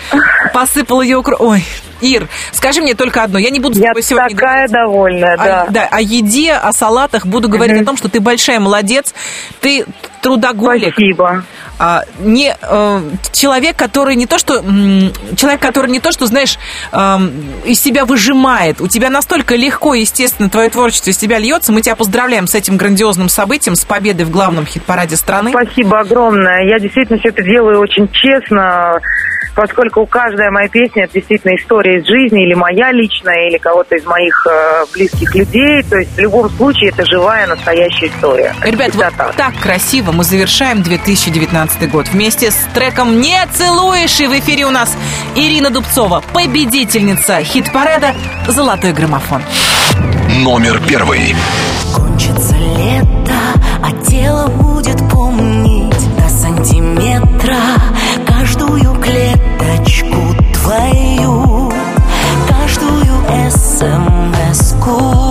посыпал 0.53 1.01
ее 1.01 1.19
укро... 1.19 1.37
Ой, 1.37 1.65
Ир, 2.01 2.29
скажи 2.53 2.81
мне 2.81 2.95
только 2.95 3.23
одно. 3.23 3.39
Я 3.39 3.51
не 3.51 3.61
буду 3.61 3.77
с 3.77 3.81
тобой 3.81 4.03
сегодня 4.03 4.31
такая 4.31 4.69
довольная, 4.69 5.35
о, 5.35 5.37
да. 5.37 5.67
да, 5.69 5.89
о 5.91 6.01
еде, 6.01 6.53
о 6.53 6.73
салатах. 6.73 7.27
Буду 7.27 7.49
говорить 7.49 7.83
о 7.83 7.85
том, 7.85 7.97
что 7.97 8.09
ты 8.09 8.21
большая 8.21 8.61
молодец, 8.61 9.15
ты 9.61 9.87
трудоголик. 10.27 10.93
Спасибо. 10.95 11.45
А, 11.79 12.03
не 12.19 12.53
э, 12.61 13.01
человек, 13.33 13.77
который 13.77 14.17
не 14.17 14.27
то 14.27 14.39
что 14.39 14.61
человек, 15.37 15.61
который 15.61 15.91
не 15.91 16.01
то 16.01 16.11
что 16.11 16.27
знаешь 16.27 16.59
эм, 16.91 17.45
из 17.65 17.81
себя 17.81 18.05
выжимает. 18.05 18.81
У 18.81 18.89
тебя 18.89 19.09
настолько 19.09 19.55
легко, 19.55 19.95
естественно, 19.95 20.49
твое 20.49 20.69
творчество 20.69 21.11
из 21.11 21.17
тебя 21.17 21.39
льется. 21.39 21.71
Мы 21.73 21.83
тебя 21.83 21.95
поздравляем 21.95 22.49
с 22.49 22.57
этим 22.57 22.77
грандиозным 22.77 23.29
событием, 23.29 23.77
с 23.77 23.85
победой 23.85 24.27
в 24.27 24.31
главном 24.31 24.67
хит-параде 24.67 25.17
страны. 25.17 25.51
Спасибо 25.51 26.01
огромное. 26.01 26.65
Я 26.65 26.81
действительно 26.81 27.21
все 27.21 27.29
это 27.29 27.45
делаю 27.45 27.79
очень 27.79 28.09
честно, 28.09 29.01
поскольку 29.55 30.07
каждая 30.07 30.51
моя 30.51 30.69
песня 30.69 31.05
это 31.05 31.15
действительно 31.15 31.55
история 31.57 32.01
из 32.01 32.07
жизни, 32.07 32.45
или 32.45 32.55
моя 32.55 32.91
личная, 32.91 33.49
или 33.49 33.59
кого-то 33.59 33.95
из 33.97 34.05
моих 34.07 34.47
э, 34.51 34.85
близких 34.93 35.35
людей. 35.35 35.83
То 35.85 35.99
есть 35.99 36.17
в 36.17 36.19
любом 36.19 36.51
случае 36.51 36.91
это 36.91 37.05
живая, 37.05 37.47
настоящая 37.47 38.07
история. 38.07 38.55
Ребят, 38.63 38.95
вот 38.95 39.37
так 39.37 39.55
красиво 39.61 40.13
мы 40.17 40.25
завершаем 40.25 40.83
2019 40.83 41.91
год. 41.91 42.09
Вместе 42.09 42.51
с 42.51 42.57
треком 42.73 43.21
«Не 43.21 43.47
целуешь» 43.53 44.19
и 44.19 44.27
в 44.27 44.39
эфире 44.39 44.65
у 44.65 44.71
нас 44.71 44.97
Ирина 45.35 45.69
Дубцова, 45.69 46.25
победительница 46.33 47.45
хит-парада 47.45 48.15
«Золотой 48.49 48.95
граммофон». 48.95 49.43
Номер 50.39 50.81
первый. 50.89 51.37
Кончится 51.95 52.55
лето, 52.55 53.35
а 53.83 53.93
тело 54.09 54.47
будет 54.49 54.97
помнить 55.11 56.17
до 56.17 56.29
сантиметра 56.31 57.59
каждую 58.27 58.95
клеточку 58.99 60.35
твою, 60.55 61.71
каждую 62.49 63.51
смс-ку. 63.51 65.26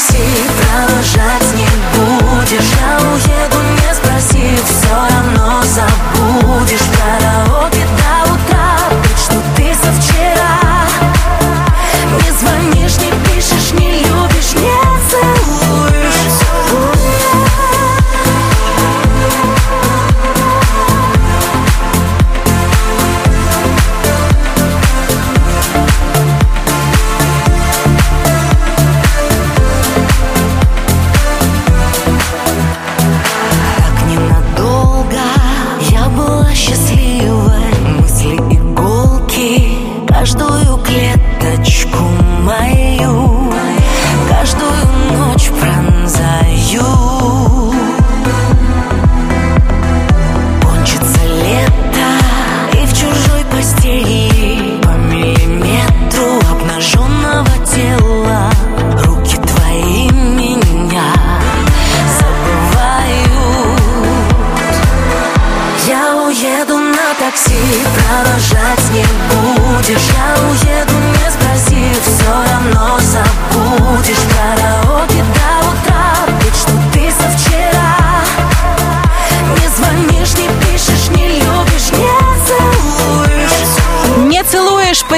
Такси, 0.00 0.22
провожать 0.60 1.52
не 1.54 1.68
будешь. 1.94 2.72
Я 2.80 3.09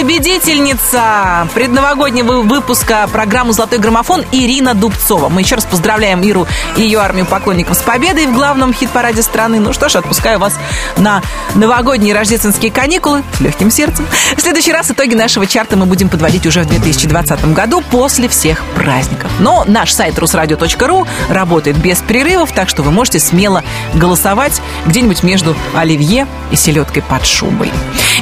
победительница 0.02 1.46
предновогоднего 1.54 2.42
выпуска 2.42 3.06
программы 3.12 3.52
«Золотой 3.52 3.78
граммофон» 3.78 4.24
Ирина 4.32 4.74
Дубцова. 4.74 5.28
Мы 5.28 5.42
еще 5.42 5.54
раз 5.54 5.64
поздравляем 5.64 6.20
Иру 6.22 6.48
и 6.76 6.82
ее 6.82 6.98
армию 6.98 7.24
поклонников 7.24 7.76
с 7.76 7.82
победой 7.82 8.26
в 8.26 8.34
главном 8.34 8.74
хит-параде 8.74 9.22
страны. 9.22 9.60
Ну 9.60 9.72
что 9.72 9.88
ж, 9.88 9.96
отпускаю 9.96 10.40
вас 10.40 10.58
на 10.96 11.22
новогодние 11.54 12.14
рождественские 12.14 12.72
каникулы 12.72 13.22
с 13.38 13.40
легким 13.40 13.70
сердцем. 13.70 14.04
В 14.36 14.40
следующий 14.40 14.72
раз 14.72 14.90
итоги 14.90 15.14
нашего 15.14 15.46
чарта 15.46 15.76
мы 15.76 15.86
будем 15.86 16.08
подводить 16.08 16.46
уже 16.46 16.62
в 16.62 16.66
2020 16.66 17.52
году 17.52 17.80
после 17.88 18.28
всех 18.28 18.64
праздников. 18.74 19.30
Но 19.38 19.62
наш 19.68 19.92
сайт 19.92 20.18
русрадио.ру 20.18 21.06
работает 21.28 21.76
без 21.76 21.98
перерывов, 22.00 22.50
так 22.50 22.68
что 22.68 22.82
вы 22.82 22.90
можете 22.90 23.20
смело 23.20 23.62
голосовать 23.94 24.62
где-нибудь 24.84 25.22
между 25.22 25.54
оливье 25.76 26.26
и 26.50 26.56
селедкой 26.56 27.02
под 27.02 27.24
шубой. 27.24 27.70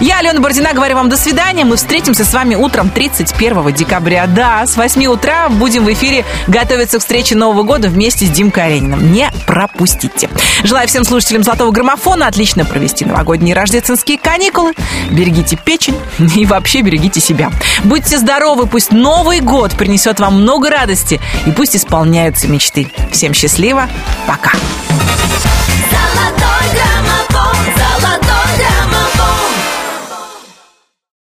Я, 0.01 0.19
Алена 0.19 0.41
Бородина, 0.41 0.75
говорю 0.75 0.97
вам 0.97 1.09
до 1.09 1.17
свидания. 1.17 1.70
Мы 1.71 1.77
встретимся 1.77 2.25
с 2.25 2.35
вами 2.35 2.57
утром 2.57 2.91
31 2.91 3.73
декабря. 3.73 4.27
Да, 4.27 4.67
с 4.67 4.77
8 4.77 5.07
утра 5.07 5.49
будем 5.49 5.85
в 5.85 5.93
эфире 5.93 6.25
готовиться 6.49 6.99
к 6.99 7.01
встрече 7.01 7.37
Нового 7.37 7.63
года 7.63 7.89
вместе 7.89 8.27
с 8.27 8.29
Димкой 8.29 8.65
Олениным. 8.65 9.13
Не 9.13 9.31
пропустите. 9.47 10.29
Желаю 10.65 10.89
всем 10.89 11.05
слушателям 11.05 11.45
«Золотого 11.45 11.71
граммофона» 11.71 12.27
отлично 12.27 12.65
провести 12.65 13.05
новогодние 13.05 13.55
рождественские 13.55 14.19
каникулы. 14.19 14.73
Берегите 15.13 15.55
печень 15.55 15.97
и 16.35 16.45
вообще 16.45 16.81
берегите 16.81 17.21
себя. 17.21 17.53
Будьте 17.85 18.19
здоровы, 18.19 18.67
пусть 18.67 18.91
Новый 18.91 19.39
год 19.39 19.71
принесет 19.77 20.19
вам 20.19 20.43
много 20.43 20.71
радости 20.71 21.21
и 21.47 21.53
пусть 21.53 21.77
исполняются 21.77 22.49
мечты. 22.49 22.91
Всем 23.13 23.33
счастливо, 23.33 23.89
пока. 24.27 24.51
Золотой 25.89 26.75
грамм. 26.75 27.20